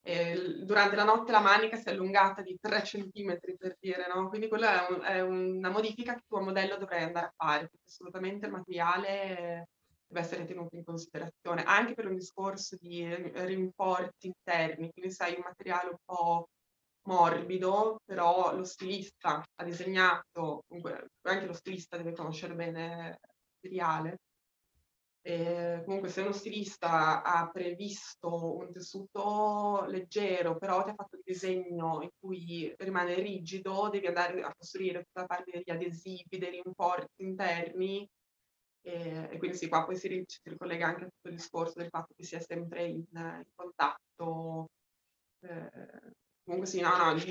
eh, 0.07 0.63
durante 0.65 0.97
la 0.97 1.05
notte 1.05 1.33
la 1.33 1.41
manica 1.41 1.77
si 1.77 1.89
è 1.89 1.93
allungata 1.93 2.43
di 2.43 2.59
3 2.61 2.83
cm 2.83 3.39
per 3.57 3.77
dire, 3.81 4.07
no? 4.15 4.29
Quindi 4.29 4.49
quella 4.49 4.87
è, 4.87 4.93
un, 4.93 5.01
è, 5.03 5.21
una 5.21 5.71
modifica 5.71 6.15
che 6.15 6.23
tu 6.29 6.37
a 6.37 6.43
modello 6.43 6.77
dovrai 6.77 7.05
andare 7.05 7.27
a 7.27 7.35
fare, 7.35 7.61
perché 7.61 7.87
assolutamente 7.87 8.45
il 8.47 8.53
materiale 8.53 9.69
deve 10.07 10.21
essere 10.21 10.45
tenuto 10.45 10.77
in 10.77 10.85
considerazione, 10.85 11.63
anche 11.65 11.95
per 11.95 12.07
un 12.07 12.17
discorso 12.17 12.77
di 12.79 13.03
rinforzi 13.15 14.27
interni, 14.27 14.91
quindi 14.93 15.11
se 15.11 15.25
hai 15.25 15.35
un 15.37 15.43
materiale 15.45 15.89
un 15.89 15.99
po' 16.05 16.49
morbido, 17.07 18.01
però 18.05 18.55
lo 18.55 18.65
stilista 18.65 19.43
ha 19.55 19.65
disegnato, 19.65 20.65
comunque 20.69 21.09
anche 21.23 21.47
lo 21.47 21.55
stilista 21.55 21.97
deve 21.97 22.13
conoscere 22.13 22.55
bene 22.55 23.19
il 23.21 23.31
materiale, 23.55 24.19
eh, 25.27 25.81
comunque 25.87 26.11
se 26.11 26.21
uno 26.21 26.33
stilista 26.33 27.23
ha 27.23 27.49
previsto 27.51 28.57
un 28.57 28.71
tessuto 28.71 29.87
leggero, 29.89 30.59
però 30.59 30.85
ti 30.85 30.91
ha 30.91 30.95
fatto 30.95 31.17
il 31.17 31.23
disegno 31.25 32.03
in 32.03 32.11
cui 32.21 32.75
rimane 32.77 33.15
rigido, 33.15 33.89
devi 33.91 34.07
andare 34.07 34.43
a 34.43 34.55
costruire 34.55 35.03
tutta 35.05 35.23
la 35.23 35.27
parte 35.27 35.51
degli 35.51 35.71
adesivi, 35.75 36.37
dei 36.37 36.61
rinforzi 36.63 37.23
interni. 37.23 38.07
Eh, 38.83 39.29
e 39.33 39.39
quindi 39.39 39.57
sì, 39.57 39.67
qua 39.67 39.87
poi 39.87 39.97
si, 39.97 40.23
si, 40.27 40.41
ricollega 40.43 40.89
anche 40.89 41.05
a 41.05 41.09
tutto 41.09 41.29
il 41.29 41.37
discorso 41.37 41.79
del 41.79 41.89
fatto 41.89 42.13
che 42.15 42.25
sia 42.25 42.41
sempre 42.41 42.85
in, 42.85 43.05
in 43.11 43.45
contatto. 43.55 44.69
Eh, 45.41 46.13
comunque 46.45 46.69
sì, 46.69 46.81
no, 46.83 46.97
no, 46.99 47.13
il, 47.13 47.25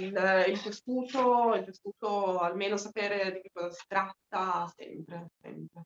il, 0.48 0.62
tessuto, 0.64 1.54
il 1.54 1.66
tessuto, 1.66 2.40
almeno 2.40 2.76
sapere 2.76 3.40
di 3.40 3.50
cosa 3.54 3.70
si 3.70 3.84
tratta, 3.88 4.68
sempre, 4.76 5.28
sempre. 5.40 5.84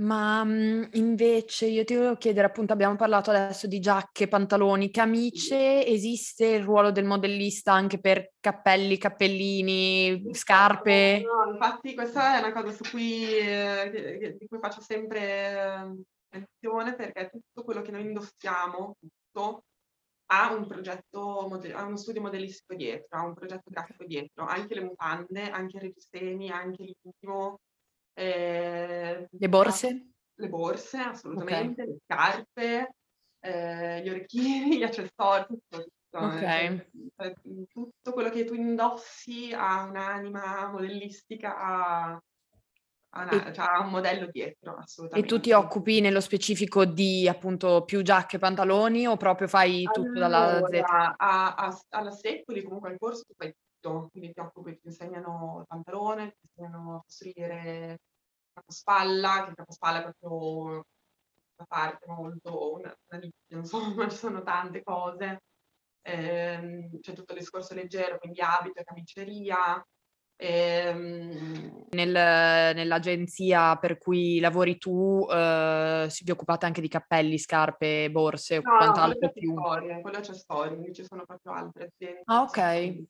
Ma, 0.00 0.42
mhmm, 0.44 0.88
invece 0.92 1.66
io 1.66 1.84
ti 1.84 1.94
volevo 1.94 2.16
chiedere, 2.16 2.46
appunto 2.46 2.72
abbiamo 2.72 2.96
parlato 2.96 3.30
adesso 3.30 3.66
di 3.66 3.80
giacche, 3.80 4.28
pantaloni, 4.28 4.90
camicie, 4.90 5.84
esiste 5.84 6.46
il 6.46 6.62
ruolo 6.64 6.90
del 6.90 7.04
modellista 7.04 7.74
anche 7.74 8.00
per 8.00 8.32
cappelli, 8.40 8.96
cappellini, 8.96 10.32
scarpe? 10.32 11.22
No, 11.22 11.52
infatti 11.52 11.94
questa 11.94 12.36
è 12.36 12.38
una 12.38 12.52
cosa 12.52 12.72
su 12.72 12.90
cui 12.90 13.24
ehm, 13.38 14.36
di 14.38 14.46
cui 14.48 14.58
faccio 14.58 14.80
sempre 14.80 15.96
menzione, 16.30 16.94
perché 16.94 17.28
tutto 17.30 17.62
quello 17.62 17.82
che 17.82 17.90
noi 17.90 18.02
indossiamo, 18.02 18.96
tutto, 18.98 19.64
ha 20.32 20.54
un 20.54 20.66
progetto 20.66 21.46
ha 21.74 21.84
uno 21.84 21.96
studio 21.96 22.22
modellistico 22.22 22.74
dietro, 22.74 23.18
ha 23.18 23.26
un 23.26 23.34
progetto 23.34 23.68
grafico 23.68 24.04
dietro, 24.04 24.46
anche 24.46 24.74
le 24.74 24.82
mutande, 24.82 25.50
anche 25.50 25.76
i 25.76 25.80
reggiseni, 25.80 26.50
anche 26.50 26.84
l'intimo. 26.84 27.58
Eh, 28.14 29.28
le 29.30 29.48
borse? 29.48 30.10
Le 30.34 30.48
borse, 30.48 30.98
assolutamente, 30.98 31.82
okay. 31.82 31.92
le 31.92 31.98
scarpe, 32.04 32.94
eh, 33.40 34.02
gli 34.02 34.08
orecchini, 34.08 34.78
gli 34.78 34.82
accessori, 34.82 35.46
tutto, 35.46 35.86
tutto, 36.10 36.18
eh, 36.18 36.36
okay. 36.36 36.90
cioè, 37.16 37.34
tutto 37.68 38.12
quello 38.12 38.30
che 38.30 38.44
tu 38.44 38.54
indossi 38.54 39.52
ha 39.54 39.84
un'anima 39.84 40.68
modellistica, 40.70 41.56
ha, 41.56 42.22
una, 43.12 43.48
e, 43.48 43.52
cioè, 43.52 43.66
ha 43.66 43.80
un 43.80 43.90
modello 43.90 44.28
dietro, 44.30 44.76
assolutamente. 44.76 45.34
E 45.34 45.36
tu 45.36 45.40
ti 45.40 45.52
occupi 45.52 46.00
nello 46.00 46.20
specifico 46.20 46.84
di 46.84 47.28
appunto 47.28 47.84
più 47.84 48.02
giacche 48.02 48.36
e 48.36 48.38
pantaloni 48.38 49.06
o 49.06 49.16
proprio 49.16 49.48
fai 49.48 49.84
tutto 49.92 50.24
allora, 50.24 50.60
dalla 50.60 50.66
Z? 50.66 50.80
A, 50.84 51.14
a, 51.54 51.80
alla 51.90 52.10
Secoli, 52.12 52.62
comunque 52.62 52.90
al 52.90 52.98
corso 52.98 53.24
tu 53.24 53.34
fai 53.36 53.54
tutto, 53.80 54.08
quindi 54.10 54.32
ti 54.32 54.40
occupi, 54.40 54.78
ti 54.78 54.86
insegnano 54.86 55.58
il 55.60 55.66
pantalone, 55.66 56.36
ti 56.38 56.46
insegnano 56.46 56.96
a 56.96 57.02
costruire 57.02 58.00
capospalla, 58.52 59.44
che 59.44 59.50
il 59.50 59.56
capospalla 59.56 59.98
è 59.98 60.02
proprio 60.02 60.84
una 61.56 61.66
parte 61.66 62.06
molto, 62.06 62.74
una, 62.74 62.94
una 63.08 63.20
nicchia, 63.20 63.56
insomma, 63.56 64.08
ci 64.08 64.16
sono 64.16 64.42
tante 64.42 64.82
cose. 64.82 65.42
Eh, 66.02 66.88
c'è 67.00 67.12
tutto 67.12 67.32
il 67.32 67.38
discorso 67.40 67.74
leggero, 67.74 68.18
quindi 68.18 68.40
abito 68.40 68.80
e 68.80 68.84
camiceria. 68.84 69.84
Ehm... 70.36 71.86
Nel, 71.90 72.12
nell'agenzia 72.12 73.76
per 73.76 73.98
cui 73.98 74.38
lavori 74.38 74.78
tu 74.78 75.26
eh, 75.28 76.08
vi 76.22 76.30
occupate 76.30 76.64
anche 76.64 76.80
di 76.80 76.88
cappelli, 76.88 77.36
scarpe, 77.36 78.10
borse 78.10 78.58
o 78.58 78.62
no, 78.62 78.76
quant'altro 78.76 79.32
più? 79.32 79.52
Storia, 79.58 80.00
quello 80.00 80.20
c'è 80.20 80.34
storia, 80.34 80.76
quindi 80.76 80.94
ci 80.94 81.04
sono 81.04 81.24
proprio 81.26 81.52
altre 81.52 81.90
aziende. 81.92 82.22
Ah, 82.26 82.42
ok. 82.42 83.04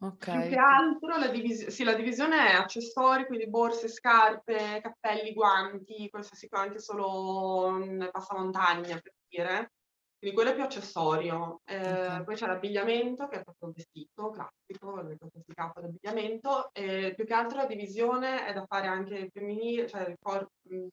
Okay. 0.00 0.42
Più 0.42 0.50
che 0.50 0.60
altro 0.60 1.16
la, 1.18 1.26
divis- 1.26 1.66
sì, 1.68 1.82
la 1.82 1.94
divisione 1.94 2.50
è 2.50 2.54
accessori, 2.54 3.26
quindi 3.26 3.48
borse, 3.48 3.88
scarpe, 3.88 4.80
cappelli, 4.80 5.32
guanti, 5.32 6.08
questo 6.08 6.34
è 6.34 6.36
sicuramente 6.36 6.78
solo 6.78 7.76
nel 7.78 8.10
passamontagna 8.10 9.00
per 9.00 9.12
dire. 9.26 9.72
Quindi 10.18 10.36
quello 10.36 10.50
è 10.50 10.54
più 10.54 10.64
accessorio. 10.64 11.60
Eh, 11.64 11.78
okay. 11.78 12.24
Poi 12.24 12.34
c'è 12.34 12.46
l'abbigliamento, 12.46 13.28
che 13.28 13.38
è 13.38 13.42
proprio 13.42 13.68
un 13.68 13.72
vestito 13.74 14.30
classico, 14.30 14.92
qualsiasi 14.92 15.52
capo 15.54 15.80
d'abbigliamento. 15.80 16.70
E 16.72 17.12
più 17.14 17.24
che 17.24 17.34
altro 17.34 17.58
la 17.58 17.66
divisione 17.66 18.46
è 18.46 18.52
da 18.52 18.64
fare 18.66 18.88
anche 18.88 19.30
femminile, 19.32 19.86
cioè 19.86 20.08
il 20.08 20.16
corpo, 20.20 20.50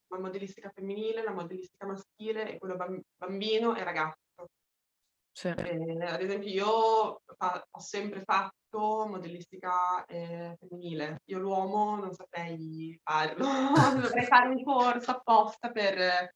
la 0.07 0.19
modellistica 0.19 0.71
femminile, 0.73 1.23
la 1.23 1.33
modellistica 1.33 1.87
maschile 1.87 2.53
e 2.53 2.57
quello 2.59 2.75
bambino 3.17 3.75
e 3.75 3.83
ragazzo. 3.83 4.24
Sì. 5.35 5.49
Eh, 5.49 5.97
ad 6.01 6.21
esempio 6.21 6.49
io 6.49 7.21
fa- 7.35 7.67
ho 7.69 7.79
sempre 7.81 8.21
fatto 8.23 9.05
modellistica 9.05 10.05
eh, 10.05 10.55
femminile, 10.57 11.23
io 11.25 11.39
l'uomo 11.39 11.97
non 11.97 12.13
saprei 12.13 12.97
farlo, 13.03 13.43
dovrei 13.99 14.23
fare 14.23 14.47
un 14.47 14.63
corso 14.63 15.11
apposta 15.11 15.71
per, 15.71 16.33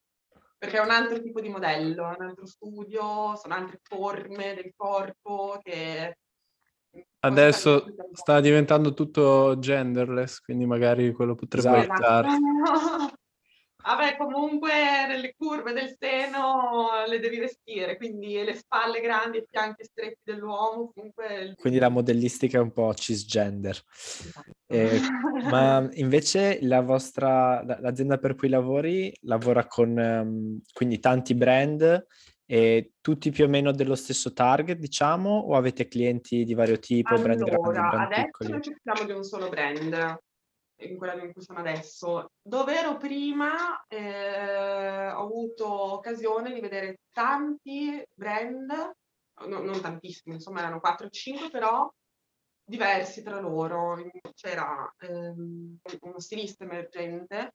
perché 0.58 0.76
è 0.76 0.82
un 0.82 0.90
altro 0.90 1.18
tipo 1.22 1.40
di 1.40 1.48
modello, 1.48 2.10
è 2.10 2.16
un 2.18 2.26
altro 2.26 2.44
studio, 2.44 3.34
sono 3.36 3.54
altre 3.54 3.80
forme 3.82 4.54
del 4.54 4.74
corpo 4.76 5.58
che... 5.62 6.18
Adesso 7.20 7.86
sta 8.12 8.38
diventando 8.40 8.92
tutto 8.92 9.58
genderless, 9.58 10.40
quindi 10.40 10.66
magari 10.66 11.10
quello 11.12 11.34
potrebbe 11.34 11.68
esatto. 11.68 11.90
aiutare. 11.90 12.28
Vabbè, 13.90 14.16
comunque 14.16 14.70
nelle 15.08 15.34
curve 15.36 15.72
del 15.72 15.96
seno 15.98 17.04
le 17.08 17.18
devi 17.18 17.38
vestire, 17.38 17.96
quindi 17.96 18.40
le 18.44 18.54
spalle 18.54 19.00
grandi 19.00 19.38
e 19.38 19.40
i 19.40 19.46
fianchi 19.50 19.82
stretti 19.82 20.20
dell'uomo. 20.22 20.92
Comunque... 20.94 21.54
Quindi 21.58 21.80
la 21.80 21.88
modellistica 21.88 22.58
è 22.58 22.60
un 22.60 22.70
po' 22.70 22.94
cisgender. 22.94 23.82
Esatto. 24.16 24.50
Eh, 24.68 25.00
ma 25.50 25.88
invece 25.94 26.60
la 26.62 26.82
vostra, 26.82 27.64
l'azienda 27.64 28.18
per 28.18 28.36
cui 28.36 28.48
lavori 28.48 29.12
lavora 29.22 29.66
con 29.66 29.96
um, 29.98 30.60
quindi 30.72 31.00
tanti 31.00 31.34
brand 31.34 32.06
e 32.46 32.92
tutti 33.00 33.30
più 33.30 33.44
o 33.44 33.48
meno 33.48 33.72
dello 33.72 33.96
stesso 33.96 34.32
target, 34.32 34.78
diciamo, 34.78 35.30
o 35.30 35.56
avete 35.56 35.88
clienti 35.88 36.44
di 36.44 36.54
vario 36.54 36.78
tipo, 36.78 37.14
allora, 37.14 37.34
brand 37.34 37.44
grandi, 37.44 37.72
brand 37.72 38.12
adesso 38.12 38.22
piccoli? 38.22 38.50
noi 38.50 38.62
ci 38.62 38.70
occupiamo 38.70 39.04
di 39.04 39.12
un 39.12 39.24
solo 39.24 39.48
brand 39.48 40.18
in 40.80 40.96
quella 40.96 41.14
in 41.22 41.32
cui 41.32 41.42
sono 41.42 41.58
adesso. 41.60 42.30
Dove 42.42 42.78
ero 42.78 42.96
prima 42.96 43.84
eh, 43.86 45.10
ho 45.10 45.22
avuto 45.22 45.94
occasione 45.94 46.52
di 46.52 46.60
vedere 46.60 47.00
tanti 47.12 48.02
brand, 48.14 48.92
no, 49.46 49.62
non 49.62 49.80
tantissimi, 49.80 50.36
insomma 50.36 50.60
erano 50.60 50.80
4-5 50.80 51.50
però 51.50 51.90
diversi 52.64 53.22
tra 53.22 53.40
loro. 53.40 53.96
C'era 54.34 54.92
ehm, 54.98 55.78
uno 56.00 56.20
stilista 56.20 56.64
emergente 56.64 57.54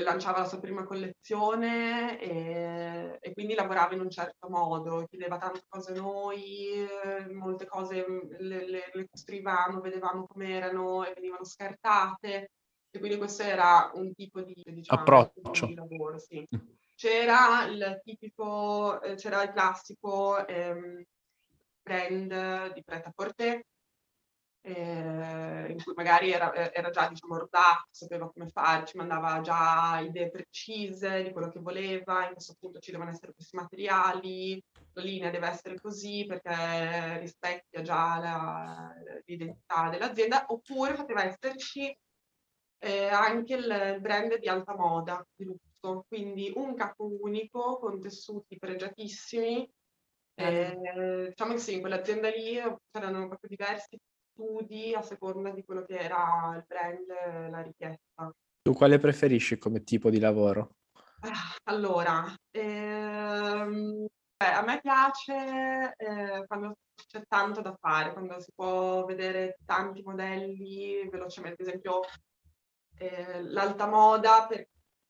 lanciava 0.00 0.38
la 0.38 0.44
sua 0.44 0.60
prima 0.60 0.84
collezione 0.84 2.20
e, 2.20 3.18
e, 3.20 3.32
quindi 3.32 3.54
lavorava 3.54 3.94
in 3.94 4.00
un 4.00 4.10
certo 4.10 4.48
modo, 4.48 5.06
chiedeva 5.08 5.38
tante 5.38 5.62
cose 5.68 5.92
a 5.92 5.94
noi, 5.96 6.86
molte 7.32 7.66
cose 7.66 8.06
le, 8.38 8.68
le, 8.68 8.90
le 8.92 9.08
costruivamo, 9.10 9.80
vedevamo 9.80 10.26
com'erano 10.26 11.04
e 11.04 11.12
venivano 11.14 11.44
scartate 11.44 12.50
e 12.90 12.98
quindi 12.98 13.18
questo 13.18 13.42
era 13.42 13.90
un 13.94 14.14
tipo 14.14 14.40
di 14.42 14.54
diciamo, 14.64 15.00
approccio 15.00 15.66
di 15.66 15.74
lavoro. 15.74 16.18
Sì. 16.18 16.46
Mm. 16.54 16.60
C'era 16.94 17.64
il 17.64 18.00
tipico, 18.04 19.00
eh, 19.02 19.16
c'era 19.16 19.42
il 19.42 19.50
classico 19.50 20.46
ehm, 20.46 21.02
brand 21.82 22.72
di 22.74 22.84
prêt-à-porter 22.84 23.60
eh, 24.64 25.66
in 25.70 25.82
cui 25.82 25.92
magari 25.94 26.32
era, 26.32 26.72
era 26.72 26.90
già 26.90 27.08
diciamo 27.08 27.36
rodato, 27.36 27.86
sapeva 27.90 28.30
come 28.30 28.48
fare, 28.48 28.86
ci 28.86 28.96
mandava 28.96 29.40
già 29.40 29.98
idee 30.00 30.30
precise 30.30 31.22
di 31.22 31.32
quello 31.32 31.48
che 31.48 31.58
voleva, 31.58 32.26
in 32.26 32.34
questo 32.34 32.54
punto 32.58 32.78
ci 32.78 32.92
devono 32.92 33.10
essere 33.10 33.32
questi 33.34 33.56
materiali, 33.56 34.62
la 34.92 35.02
linea 35.02 35.30
deve 35.30 35.48
essere 35.48 35.80
così 35.80 36.24
perché 36.26 37.18
rispecchia 37.18 37.82
già 37.82 38.18
la, 38.18 38.94
l'identità 39.24 39.88
dell'azienda, 39.90 40.44
oppure 40.48 40.94
poteva 40.94 41.24
esserci 41.24 41.94
eh, 42.78 43.08
anche 43.08 43.54
il 43.54 43.98
brand 44.00 44.38
di 44.38 44.48
alta 44.48 44.76
moda, 44.76 45.24
di 45.34 45.44
lusso, 45.44 46.04
quindi 46.06 46.52
un 46.54 46.74
capo 46.74 47.10
unico 47.20 47.78
con 47.78 48.00
tessuti 48.00 48.56
pregiatissimi. 48.58 49.68
Eh, 50.34 51.28
diciamo 51.28 51.52
che 51.52 51.58
sì, 51.58 51.74
in 51.74 51.80
quell'azienda 51.80 52.30
lì 52.30 52.54
c'erano 52.90 53.28
proprio 53.28 53.48
diversi 53.50 53.98
studi 54.42 54.92
a 54.94 55.02
seconda 55.02 55.50
di 55.50 55.64
quello 55.64 55.84
che 55.84 55.98
era 55.98 56.54
il 56.56 56.64
brand, 56.66 57.50
la 57.50 57.62
richiesta. 57.62 58.34
Tu 58.60 58.72
quale 58.72 58.98
preferisci 58.98 59.58
come 59.58 59.84
tipo 59.84 60.10
di 60.10 60.18
lavoro? 60.18 60.76
Ah, 61.20 61.54
allora, 61.64 62.24
ehm, 62.50 64.06
beh, 64.36 64.52
a 64.52 64.62
me 64.62 64.80
piace 64.80 65.94
eh, 65.96 66.44
quando 66.46 66.76
c'è 67.06 67.22
tanto 67.28 67.60
da 67.60 67.76
fare, 67.80 68.12
quando 68.12 68.40
si 68.40 68.50
può 68.54 69.04
vedere 69.04 69.58
tanti 69.64 70.02
modelli 70.02 71.08
velocemente, 71.08 71.62
ad 71.62 71.68
esempio 71.68 72.00
eh, 72.98 73.42
l'alta 73.42 73.86
moda 73.86 74.46
per, 74.48 74.66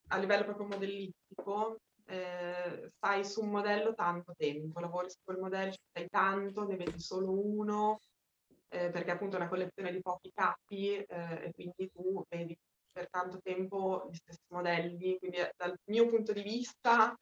a 0.09 0.19
livello 0.19 0.45
proprio 0.45 0.67
modellistico, 0.67 1.79
eh, 2.07 2.91
stai 2.97 3.25
su 3.25 3.43
un 3.43 3.51
modello 3.51 3.95
tanto 3.95 4.35
tempo, 4.37 4.81
lavori 4.81 5.09
su 5.09 5.19
quel 5.25 5.39
modello, 5.39 5.73
stai 5.73 6.09
tanto, 6.09 6.67
ne 6.67 6.77
vedi 6.77 7.01
solo 7.01 7.31
uno, 7.31 8.01
eh, 8.73 8.91
perché 8.91 9.11
appunto 9.11 9.37
è 9.37 9.41
una 9.41 9.49
collezione 9.49 9.93
di 9.93 10.01
pochi 10.01 10.31
capi 10.35 10.97
eh, 10.97 11.07
e 11.07 11.51
quindi 11.53 11.91
tu 11.93 12.25
vedi 12.29 12.57
per 12.91 13.09
tanto 13.11 13.39
tempo 13.43 14.09
gli 14.11 14.17
stessi 14.17 14.47
modelli. 14.49 15.19
Quindi 15.19 15.37
eh, 15.37 15.53
dal 15.57 15.75
mio 15.91 16.07
punto 16.07 16.33
di 16.33 16.43
vista 16.43 17.15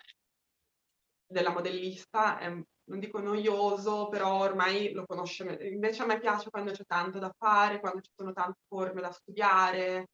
della 1.27 1.51
modellista 1.51 2.39
è, 2.39 2.49
non 2.49 2.99
dico 2.99 3.21
noioso, 3.21 4.09
però 4.09 4.39
ormai 4.39 4.93
lo 4.93 5.05
conosce. 5.07 5.59
Invece 5.73 6.03
a 6.03 6.07
me 6.07 6.21
piace 6.21 6.51
quando 6.51 6.71
c'è 6.71 6.85
tanto 6.87 7.19
da 7.19 7.33
fare, 7.37 7.81
quando 7.81 8.01
ci 8.01 8.11
sono 8.15 8.33
tante 8.33 8.61
forme 8.69 9.01
da 9.01 9.11
studiare. 9.11 10.09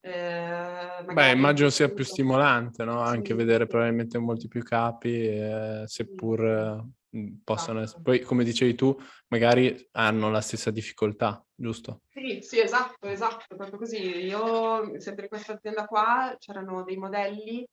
Eh, 0.00 1.04
Beh, 1.12 1.32
immagino 1.32 1.68
sia 1.68 1.90
più 1.90 2.04
stimolante, 2.04 2.84
no? 2.84 3.00
Anche 3.00 3.30
sì. 3.30 3.34
vedere 3.34 3.66
probabilmente 3.66 4.18
molti 4.18 4.46
più 4.46 4.62
capi, 4.62 5.26
eh, 5.26 5.82
seppur 5.86 6.84
Mm, 6.84 6.88
possano 7.42 7.80
essere. 7.80 8.02
Poi, 8.02 8.20
come 8.20 8.44
dicevi 8.44 8.74
tu, 8.74 8.96
magari 9.28 9.88
hanno 9.92 10.30
la 10.30 10.40
stessa 10.40 10.70
difficoltà, 10.70 11.44
giusto? 11.54 12.02
Sì, 12.08 12.40
sì, 12.42 12.60
esatto, 12.60 13.06
esatto, 13.08 13.56
proprio 13.56 13.78
così. 13.78 14.24
Io, 14.24 14.98
sempre 15.00 15.24
in 15.24 15.28
questa 15.28 15.54
azienda 15.54 15.86
qua, 15.86 16.34
c'erano 16.38 16.82
dei 16.82 16.96
modelli 16.96 17.66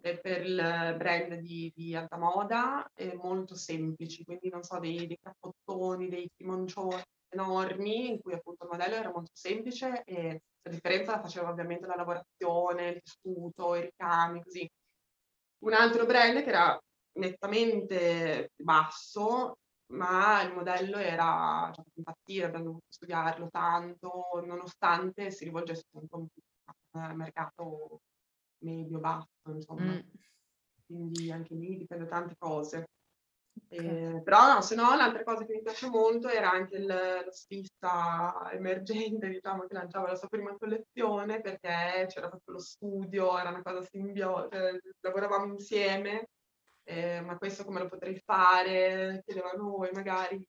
per 0.00 0.44
il 0.44 0.94
brand 0.96 1.34
di, 1.34 1.70
di 1.74 1.94
alta 1.94 2.16
moda 2.18 2.90
eh, 2.94 3.14
molto 3.14 3.54
semplici, 3.54 4.24
quindi 4.24 4.48
non 4.48 4.62
so, 4.62 4.78
dei, 4.78 5.06
dei 5.06 5.18
cappottoni, 5.20 6.08
dei 6.08 6.28
timoncioni 6.36 7.02
enormi, 7.28 8.10
in 8.10 8.20
cui 8.20 8.34
appunto 8.34 8.64
il 8.64 8.70
modello 8.70 8.94
era 8.94 9.10
molto 9.10 9.30
semplice 9.32 10.02
e 10.04 10.42
la 10.62 10.70
differenza 10.70 11.12
la 11.12 11.22
faceva 11.22 11.50
ovviamente 11.50 11.86
la 11.86 11.96
lavorazione, 11.96 12.88
il 12.88 13.02
tessuto, 13.02 13.74
i 13.74 13.82
ricami, 13.82 14.42
così. 14.42 14.68
Un 15.64 15.72
altro 15.74 16.06
brand 16.06 16.42
che 16.42 16.48
era 16.48 16.78
nettamente 17.14 18.52
basso, 18.56 19.58
ma 19.92 20.42
il 20.42 20.52
modello 20.52 20.96
era 20.96 21.70
cioè, 21.74 21.84
impazzire, 21.94 22.46
abbiamo 22.46 22.64
dovuto 22.64 22.86
studiarlo 22.88 23.48
tanto, 23.50 24.42
nonostante 24.44 25.30
si 25.30 25.44
rivolgesse 25.44 25.84
un 25.92 26.26
mercato 27.14 28.00
medio-basso, 28.58 29.50
insomma. 29.50 29.92
Mm. 29.92 30.00
Quindi 30.86 31.30
anche 31.30 31.54
lì 31.54 31.76
dipende 31.78 32.04
da 32.04 32.10
tante 32.10 32.34
cose. 32.38 32.86
Okay. 33.68 34.16
Eh, 34.16 34.22
però 34.22 34.54
no, 34.54 34.60
se 34.62 34.74
no 34.74 34.94
l'altra 34.94 35.22
cosa 35.24 35.44
che 35.44 35.52
mi 35.52 35.62
piace 35.62 35.88
molto 35.88 36.28
era 36.28 36.50
anche 36.50 36.76
il, 36.76 36.86
lo 36.86 37.32
stilista 37.32 38.50
emergente, 38.50 39.28
diciamo, 39.28 39.66
che 39.66 39.74
lanciava 39.74 40.08
la 40.08 40.14
sua 40.14 40.28
prima 40.28 40.56
collezione 40.56 41.40
perché 41.40 42.06
c'era 42.08 42.28
proprio 42.28 42.54
lo 42.54 42.60
studio, 42.60 43.38
era 43.38 43.50
una 43.50 43.62
cosa 43.62 43.82
simbiotica, 43.82 44.70
cioè, 44.70 44.80
lavoravamo 45.00 45.52
insieme 45.52 46.28
eh, 46.84 47.20
ma 47.20 47.36
questo 47.38 47.64
come 47.64 47.80
lo 47.80 47.88
potrei 47.88 48.20
fare, 48.24 49.22
chiedevano 49.24 49.62
noi 49.62 49.90
magari 49.92 50.44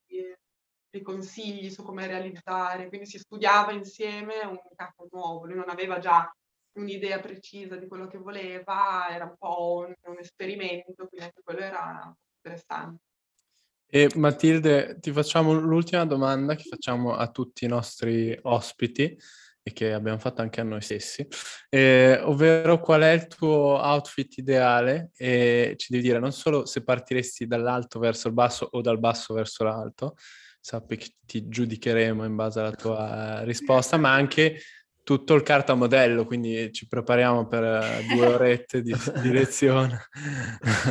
dei 0.90 1.02
consigli 1.02 1.70
su 1.72 1.84
come 1.84 2.06
realizzare, 2.06 2.88
quindi 2.88 3.08
si 3.08 3.18
studiava 3.18 3.72
insieme 3.72 4.42
un 4.46 4.60
capo 4.76 5.08
nuovo, 5.12 5.46
lui 5.46 5.56
non 5.56 5.70
aveva 5.70 5.98
già 5.98 6.32
un'idea 6.74 7.20
precisa 7.20 7.76
di 7.76 7.88
quello 7.88 8.08
che 8.08 8.18
voleva, 8.18 9.08
era 9.10 9.26
un 9.26 9.36
po' 9.38 9.86
un, 9.88 9.94
un 10.12 10.20
esperimento, 10.20 11.08
quindi 11.08 11.26
anche 11.26 11.42
quello 11.44 11.60
era 11.60 12.16
interessante. 12.38 13.02
E 13.88 14.10
Matilde, 14.16 14.98
ti 15.00 15.12
facciamo 15.12 15.54
l'ultima 15.54 16.06
domanda 16.06 16.56
che 16.56 16.64
facciamo 16.64 17.14
a 17.16 17.30
tutti 17.30 17.66
i 17.66 17.68
nostri 17.68 18.38
ospiti 18.42 19.16
e 19.64 19.72
che 19.72 19.94
abbiamo 19.94 20.20
fatto 20.20 20.42
anche 20.42 20.60
a 20.60 20.66
noi 20.66 20.82
stessi, 20.82 21.26
eh, 21.70 22.20
ovvero 22.22 22.80
qual 22.82 23.02
è 23.02 23.12
il 23.12 23.28
tuo 23.28 23.80
outfit 23.82 24.38
ideale 24.38 25.12
e 25.16 25.76
ci 25.78 25.88
devi 25.90 26.04
dire 26.04 26.20
non 26.20 26.34
solo 26.34 26.66
se 26.66 26.84
partiresti 26.84 27.48
dall'alto 27.48 27.98
verso 27.98 28.28
il 28.28 28.34
basso 28.34 28.68
o 28.70 28.82
dal 28.82 29.00
basso 29.00 29.34
verso 29.34 29.64
l'alto, 29.64 30.16
sappi 30.60 30.98
che 30.98 31.14
ti 31.26 31.48
giudicheremo 31.48 32.26
in 32.26 32.36
base 32.36 32.60
alla 32.60 32.72
tua 32.72 33.44
risposta, 33.44 33.98
ma 33.98 34.14
anche 34.14 34.60
tutto 35.04 35.34
il 35.34 35.44
cartamodello, 35.44 36.26
quindi 36.26 36.72
ci 36.72 36.88
prepariamo 36.88 37.48
per 37.48 37.64
eh, 37.64 38.06
due 38.14 38.26
orette 38.28 38.82
di, 38.82 38.94
di 39.22 39.32
lezione. 39.32 40.08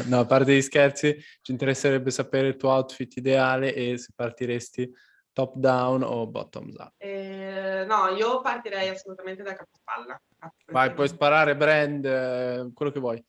no, 0.06 0.20
a 0.20 0.26
parte 0.26 0.54
gli 0.54 0.62
scherzi, 0.62 1.16
ci 1.40 1.50
interesserebbe 1.50 2.10
sapere 2.10 2.48
il 2.48 2.56
tuo 2.56 2.70
outfit 2.70 3.16
ideale 3.16 3.74
e 3.74 3.96
se 3.96 4.12
partiresti 4.14 4.90
top 5.32 5.56
down 5.56 6.02
o 6.02 6.26
bottoms 6.26 6.76
up? 6.76 6.92
Eh, 6.98 7.84
no, 7.86 8.08
io 8.08 8.40
partirei 8.40 8.88
assolutamente 8.88 9.42
da 9.42 9.54
capospalla. 9.54 10.20
Vai, 10.66 10.92
puoi 10.92 11.08
sparare 11.08 11.56
brand, 11.56 12.04
eh, 12.04 12.70
quello 12.74 12.90
che 12.90 13.00
vuoi. 13.00 13.24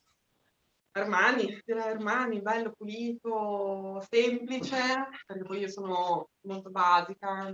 Armani, 0.96 1.60
direi 1.66 1.89
Armani, 1.89 2.42
bello, 2.42 2.72
pulito, 2.72 4.00
semplice, 4.10 5.08
perché 5.26 5.44
poi 5.44 5.60
io 5.60 5.68
sono 5.68 6.30
molto 6.42 6.70
basica. 6.70 7.52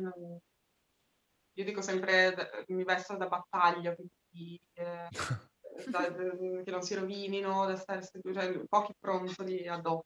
Io 1.53 1.65
dico 1.65 1.81
sempre, 1.81 2.65
mi 2.67 2.83
vesto 2.83 3.15
da 3.15 3.27
battaglia, 3.27 3.95
quindi 3.95 4.59
eh, 4.73 5.07
da, 5.87 6.13
che 6.13 6.71
non 6.71 6.81
si 6.81 6.95
rovinino, 6.95 7.65
da 7.65 7.77
stare 7.77 8.01
cioè, 8.03 8.59
pochi 8.67 8.93
pronti 8.99 9.67
addosso. 9.67 10.03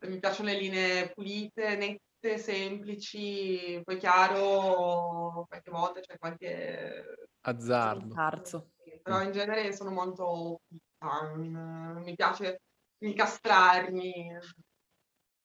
Mi 0.00 0.18
piacciono 0.20 0.50
le 0.50 0.58
linee 0.58 1.10
pulite, 1.12 1.76
nette 1.76 2.07
semplici, 2.20 3.80
poi 3.84 3.96
chiaro, 3.96 5.46
qualche 5.48 5.70
volta 5.70 6.00
c'è 6.00 6.18
qualche 6.18 7.28
azzardo. 7.42 8.14
Tarzo. 8.14 8.70
Però 9.02 9.22
in 9.22 9.32
genere 9.32 9.72
sono 9.72 9.90
molto 9.90 10.60
mi 11.00 12.14
piace 12.14 12.60
incastrarmi. 12.98 14.36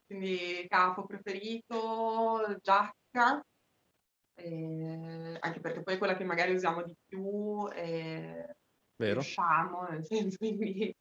Quindi 0.05 0.65
capo 0.67 1.05
preferito, 1.05 2.57
giacca, 2.61 3.43
eh, 4.35 5.37
anche 5.39 5.59
perché 5.59 5.81
poi 5.81 5.95
è 5.95 5.97
quella 5.97 6.15
che 6.15 6.23
magari 6.23 6.53
usiamo 6.53 6.83
di 6.83 6.95
più 7.07 7.67
e 7.71 8.55
Vero. 8.95 9.13
riusciamo, 9.13 9.87
nel 9.89 10.05
senso, 10.05 10.37
quindi 10.37 10.93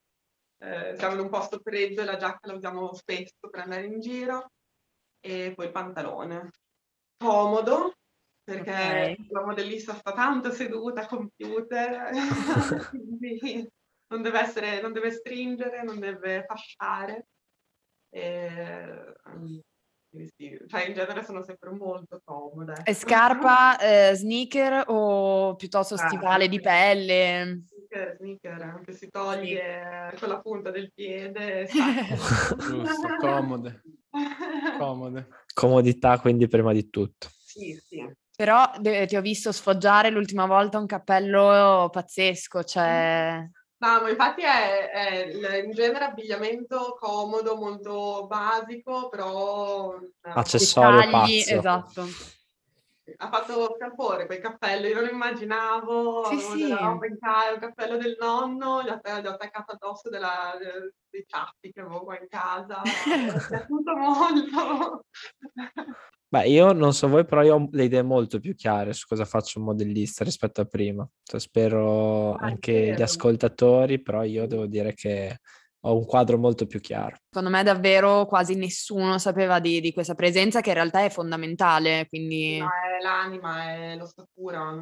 eh, 0.58 0.94
siamo 0.96 1.14
in 1.14 1.20
un 1.20 1.28
posto 1.28 1.58
freddo 1.62 2.02
e 2.02 2.04
la 2.04 2.16
giacca 2.16 2.46
la 2.46 2.54
usiamo 2.54 2.94
spesso 2.94 3.48
per 3.50 3.60
andare 3.60 3.86
in 3.86 4.00
giro 4.00 4.50
e 5.22 5.52
poi 5.54 5.66
il 5.66 5.72
pantalone. 5.72 6.50
Comodo, 7.16 7.94
perché 8.42 8.70
okay. 8.70 9.26
la 9.30 9.44
modellista 9.44 9.94
sta 9.94 10.12
tanto 10.12 10.50
seduta 10.50 11.02
a 11.02 11.06
computer, 11.06 12.10
quindi 12.90 13.66
non 14.08 14.22
deve, 14.22 14.40
essere, 14.40 14.80
non 14.80 14.92
deve 14.92 15.12
stringere, 15.12 15.82
non 15.84 16.00
deve 16.00 16.44
fasciare. 16.44 17.28
E, 18.10 19.14
sì, 20.36 20.58
cioè 20.66 20.86
in 20.86 20.94
genere 20.94 21.24
sono 21.24 21.42
sempre 21.42 21.70
molto 21.70 22.20
comode. 22.24 22.82
E 22.84 22.92
scarpa, 22.92 23.78
eh, 23.78 24.14
sneaker 24.14 24.84
o 24.88 25.54
piuttosto 25.54 25.96
stivale 25.96 26.48
di 26.48 26.60
pelle? 26.60 27.62
Sneaker, 27.64 28.16
sneaker, 28.16 28.62
anche 28.62 28.92
si 28.92 29.08
toglie 29.08 30.10
sì. 30.10 30.18
con 30.18 30.28
la 30.28 30.40
punta 30.40 30.70
del 30.70 30.92
piede. 30.92 31.66
Giusto, 32.58 33.16
comode. 33.20 33.82
Comode. 34.78 35.28
Comodità 35.54 36.18
quindi 36.18 36.48
prima 36.48 36.72
di 36.72 36.88
tutto. 36.90 37.28
Sì, 37.30 37.80
sì. 37.86 38.10
Però 38.34 38.70
de- 38.78 39.06
ti 39.06 39.16
ho 39.16 39.20
visto 39.20 39.52
sfoggiare 39.52 40.10
l'ultima 40.10 40.46
volta 40.46 40.78
un 40.78 40.86
cappello 40.86 41.88
pazzesco, 41.92 42.64
cioè... 42.64 43.46
No, 43.82 44.00
ma 44.00 44.08
infatti 44.08 44.42
è, 44.42 44.90
è 44.90 45.62
in 45.64 45.72
genere 45.72 46.04
abbigliamento 46.04 46.96
comodo, 46.98 47.56
molto 47.56 48.26
basico, 48.28 49.08
però... 49.08 49.98
Accessorio 50.20 51.00
Dettagli, 51.00 51.10
pazzo. 51.10 51.54
Esatto. 51.54 52.06
Ha 53.16 53.28
fatto 53.28 53.74
scalpore 53.76 54.26
quel 54.26 54.40
cappello, 54.40 54.86
io 54.86 55.00
non 55.00 55.08
immaginavo, 55.10 56.24
Sì, 56.24 56.38
sì. 56.38 56.68
casa, 57.18 57.52
il 57.54 57.58
cappello 57.60 57.96
del 57.96 58.16
nonno, 58.18 58.82
gli 58.82 58.88
ho, 58.88 59.00
gli 59.20 59.26
ho 59.26 59.30
attaccato 59.30 59.72
addosso 59.72 60.08
della, 60.08 60.56
de- 60.58 60.94
dei 61.10 61.24
ciappi 61.26 61.72
che 61.72 61.80
avevo 61.80 62.04
qua 62.04 62.18
in 62.18 62.28
casa, 62.28 62.82
mi 63.16 63.32
è 63.32 63.46
piaciuto 63.48 63.96
molto. 63.96 65.04
Beh, 66.28 66.48
io 66.48 66.72
non 66.72 66.94
so 66.94 67.08
voi, 67.08 67.26
però 67.26 67.42
io 67.42 67.56
ho 67.56 67.68
le 67.72 67.84
idee 67.84 68.02
molto 68.02 68.38
più 68.38 68.54
chiare 68.54 68.94
su 68.94 69.06
cosa 69.06 69.26
faccio 69.26 69.58
un 69.58 69.66
modellista 69.66 70.24
rispetto 70.24 70.62
a 70.62 70.64
prima. 70.64 71.06
Cioè, 71.22 71.38
spero 71.38 72.34
Ah, 72.36 72.46
anche 72.46 72.94
gli 72.96 73.02
ascoltatori, 73.02 74.00
però 74.00 74.22
io 74.22 74.46
devo 74.46 74.66
dire 74.66 74.94
che 74.94 75.40
ho 75.84 75.96
un 75.96 76.04
quadro 76.04 76.38
molto 76.38 76.66
più 76.66 76.80
chiaro. 76.80 77.16
Secondo 77.28 77.50
me 77.50 77.62
davvero 77.62 78.26
quasi 78.26 78.54
nessuno 78.54 79.18
sapeva 79.18 79.58
di, 79.58 79.80
di 79.80 79.92
questa 79.92 80.14
presenza 80.14 80.60
che 80.60 80.68
in 80.68 80.74
realtà 80.76 81.04
è 81.04 81.10
fondamentale, 81.10 82.06
quindi 82.08 82.58
No, 82.58 82.68
è 82.68 83.02
l'anima, 83.02 83.72
è 83.72 83.96
l'ossatura. 83.96 84.72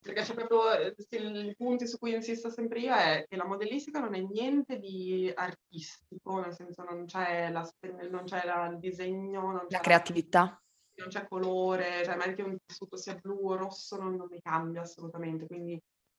Perché 0.00 0.22
c'è 0.22 0.34
proprio 0.34 0.70
eh, 0.72 0.94
sì, 0.96 1.16
i 1.20 1.54
punti 1.56 1.86
su 1.88 1.98
cui 1.98 2.14
insisto 2.14 2.48
sempre 2.48 2.78
io 2.78 2.94
è 2.94 3.24
che 3.28 3.34
la 3.34 3.44
modellistica 3.44 3.98
non 3.98 4.14
è 4.14 4.20
niente 4.20 4.78
di 4.78 5.32
artistico, 5.34 6.40
nel 6.40 6.54
senso 6.54 6.84
non 6.84 7.06
c'è, 7.06 7.50
la, 7.50 7.68
non 8.08 8.22
c'è 8.24 8.44
la- 8.44 8.68
il 8.70 8.78
disegno, 8.78 9.40
non 9.50 9.66
c'è 9.66 9.76
la 9.76 9.80
creatività. 9.80 10.60
non 10.98 11.08
c'è 11.08 11.26
colore, 11.26 12.04
cioè 12.04 12.14
magari 12.14 12.36
che 12.36 12.42
un 12.42 12.56
tessuto 12.64 12.96
sia 12.96 13.14
blu 13.20 13.50
o 13.50 13.56
rosso 13.56 13.96
non, 13.96 14.14
non 14.14 14.28
mi 14.30 14.40
cambia 14.40 14.82
assolutamente, 14.82 15.46
quindi 15.46 15.76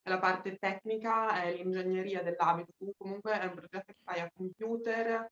la 0.09 0.19
parte 0.19 0.57
tecnica, 0.57 1.41
è 1.43 1.53
l'ingegneria 1.53 2.21
dell'abito, 2.23 2.71
tu 2.77 2.91
comunque 2.97 3.39
è 3.39 3.45
un 3.45 3.53
progetto 3.55 3.83
che 3.85 3.95
fai 4.03 4.19
a 4.21 4.29
computer, 4.33 5.27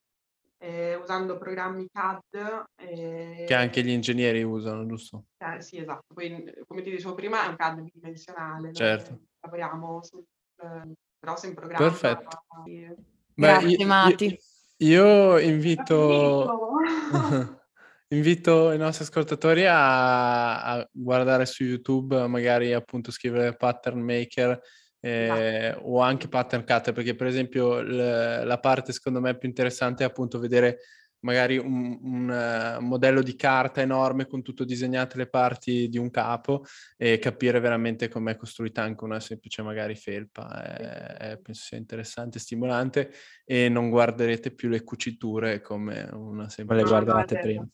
eh, 0.58 0.96
usando 0.96 1.38
programmi 1.38 1.88
CAD. 1.92 2.64
eh, 2.76 3.44
Che 3.48 3.54
anche 3.54 3.84
gli 3.84 3.90
ingegneri 3.90 4.44
usano, 4.44 4.86
giusto? 4.86 5.26
eh, 5.38 5.62
sì, 5.62 5.78
esatto, 5.78 6.14
poi 6.14 6.54
come 6.68 6.82
ti 6.82 6.90
dicevo 6.92 7.14
prima 7.14 7.46
è 7.46 7.48
un 7.48 7.56
CAD 7.56 7.82
bidimensionale, 7.82 8.64
noi 8.64 8.74
Certo. 8.76 9.20
lavoriamo 9.42 10.04
sul, 10.04 10.24
eh, 10.62 10.94
però 11.20 11.36
in 11.44 11.54
programma. 11.54 11.88
Perfetto. 11.90 12.42
eh, 12.68 12.96
Grazie, 13.34 13.68
io- 13.70 13.78
io- 13.80 13.86
Mati. 13.88 14.40
Io 14.80 15.38
invito, 15.40 15.96
Finito. 16.08 16.70
invito 18.10 18.72
i 18.72 18.78
nostri 18.78 19.04
ascoltatori 19.04 19.66
a, 19.66 20.62
a 20.64 20.90
guardare 20.92 21.46
su 21.46 21.64
YouTube, 21.64 22.28
magari 22.28 22.74
appunto 22.74 23.12
scrivere 23.12 23.56
pattern 23.56 24.00
maker 24.00 24.60
eh, 25.00 25.76
o 25.82 26.02
anche 26.02 26.28
pattern 26.28 26.66
cutter, 26.66 26.94
perché 26.94 27.16
per 27.16 27.28
esempio 27.28 27.82
l- 27.82 28.44
la 28.46 28.60
parte 28.60 28.92
secondo 28.92 29.22
me 29.22 29.38
più 29.38 29.48
interessante 29.48 30.04
è 30.04 30.08
appunto 30.08 30.40
vedere 30.40 30.80
magari 31.26 31.58
un, 31.58 31.98
un, 32.02 32.32
eh, 32.32 32.80
modello 32.80 33.24
di 33.24 33.36
carta 33.36 33.82
enorme 33.82 34.28
con 34.28 34.44
tutto 34.44 34.64
disegnate 34.64 35.18
le 35.18 35.28
parti 35.28 35.90
di 35.90 35.98
un 35.98 36.12
capo 36.12 36.66
e 36.98 37.18
capire 37.18 37.60
veramente 37.60 38.08
com'è 38.08 38.36
costruita 38.36 38.84
anche 38.84 39.04
una 39.04 39.20
semplice 39.20 39.64
magari 39.64 39.96
felpa. 39.96 40.64
È- 40.64 41.32
è- 41.32 41.38
penso 41.40 41.64
sia 41.64 41.78
interessante, 41.78 42.38
stimolante 42.38 43.12
e 43.44 43.70
non 43.70 43.90
guarderete 43.90 44.54
più 44.54 44.70
le 44.70 44.84
cuciture 44.84 45.62
come 45.62 46.08
una 46.14 46.48
semplice... 46.50 46.84
le 46.84 46.88
guardavate 46.88 47.34
è 47.34 47.38
vero. 47.38 47.48
prima. 47.48 47.70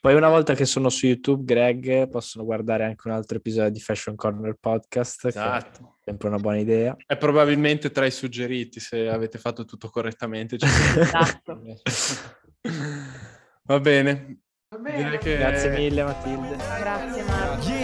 Poi 0.00 0.14
una 0.14 0.28
volta 0.28 0.54
che 0.54 0.64
sono 0.64 0.88
su 0.88 1.06
YouTube, 1.06 1.44
Greg, 1.44 2.08
possono 2.08 2.44
guardare 2.44 2.84
anche 2.84 3.08
un 3.08 3.14
altro 3.14 3.38
episodio 3.38 3.70
di 3.70 3.80
Fashion 3.80 4.14
Corner 4.16 4.56
Podcast, 4.58 5.20
che 5.22 5.26
è 5.26 5.30
Esatto. 5.30 5.96
sempre 6.04 6.28
una 6.28 6.38
buona 6.38 6.58
idea. 6.58 6.96
È 7.06 7.16
probabilmente 7.16 7.90
tra 7.90 8.06
i 8.06 8.10
suggeriti 8.10 8.80
se 8.80 9.08
avete 9.08 9.38
fatto 9.38 9.64
tutto 9.64 9.88
correttamente. 9.90 10.56
Esatto. 10.60 11.60
Va 13.62 13.80
bene. 13.80 14.40
Va 14.68 14.78
bene. 14.78 15.02
Direi 15.04 15.18
che- 15.18 15.36
Grazie 15.38 15.70
mille 15.70 16.02
Matilde. 16.04 16.56
Grazie 16.56 17.22
Mati. 17.24 17.75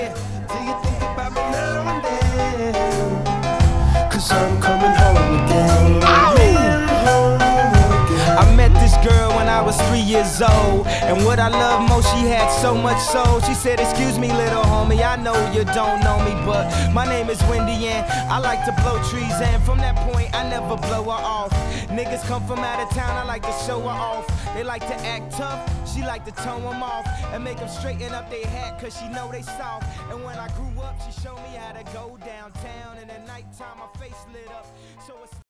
Was 9.72 9.88
three 9.88 10.00
years 10.00 10.42
old. 10.42 10.86
And 10.86 11.24
what 11.24 11.38
I 11.38 11.48
love 11.48 11.88
most, 11.88 12.08
she 12.12 12.22
had 12.28 12.48
so 12.60 12.74
much 12.74 13.00
soul. 13.00 13.40
She 13.40 13.54
said, 13.54 13.80
Excuse 13.80 14.18
me, 14.18 14.28
little 14.32 14.62
homie, 14.62 15.02
I 15.02 15.16
know 15.16 15.36
you 15.52 15.64
don't 15.64 16.00
know 16.00 16.18
me, 16.24 16.32
but 16.44 16.64
my 16.92 17.06
name 17.06 17.30
is 17.30 17.40
Wendy 17.44 17.86
and 17.86 18.04
I 18.30 18.38
like 18.38 18.64
to 18.66 18.72
blow 18.82 19.02
trees. 19.10 19.32
And 19.40 19.62
from 19.64 19.78
that 19.78 19.96
point, 20.10 20.34
I 20.34 20.48
never 20.48 20.76
blow 20.76 21.04
her 21.04 21.22
off. 21.38 21.52
Niggas 21.88 22.22
come 22.26 22.46
from 22.46 22.58
out 22.58 22.80
of 22.80 22.90
town, 22.90 23.16
I 23.16 23.24
like 23.24 23.42
to 23.42 23.54
show 23.66 23.80
her 23.80 23.88
off. 23.88 24.26
They 24.54 24.64
like 24.64 24.82
to 24.86 24.96
act 25.06 25.32
tough, 25.32 25.60
she 25.92 26.02
like 26.02 26.24
to 26.26 26.32
tone 26.32 26.62
them 26.62 26.82
off. 26.82 27.06
And 27.32 27.42
make 27.42 27.58
them 27.58 27.68
straighten 27.68 28.12
up 28.12 28.30
their 28.30 28.46
hat, 28.46 28.80
cause 28.80 28.96
she 28.98 29.08
know 29.08 29.30
they 29.30 29.42
soft. 29.42 29.86
And 30.10 30.22
when 30.24 30.36
I 30.36 30.48
grew 30.48 30.82
up, 30.82 30.96
she 31.04 31.12
showed 31.20 31.40
me 31.48 31.56
how 31.56 31.72
to 31.72 31.84
go 31.92 32.18
downtown. 32.24 32.98
And 33.00 33.10
at 33.10 33.26
nighttime, 33.26 33.78
my 33.78 33.88
face 33.98 34.20
lit 34.32 34.50
up. 34.50 34.66
So 35.06 35.14
it's 35.24 35.41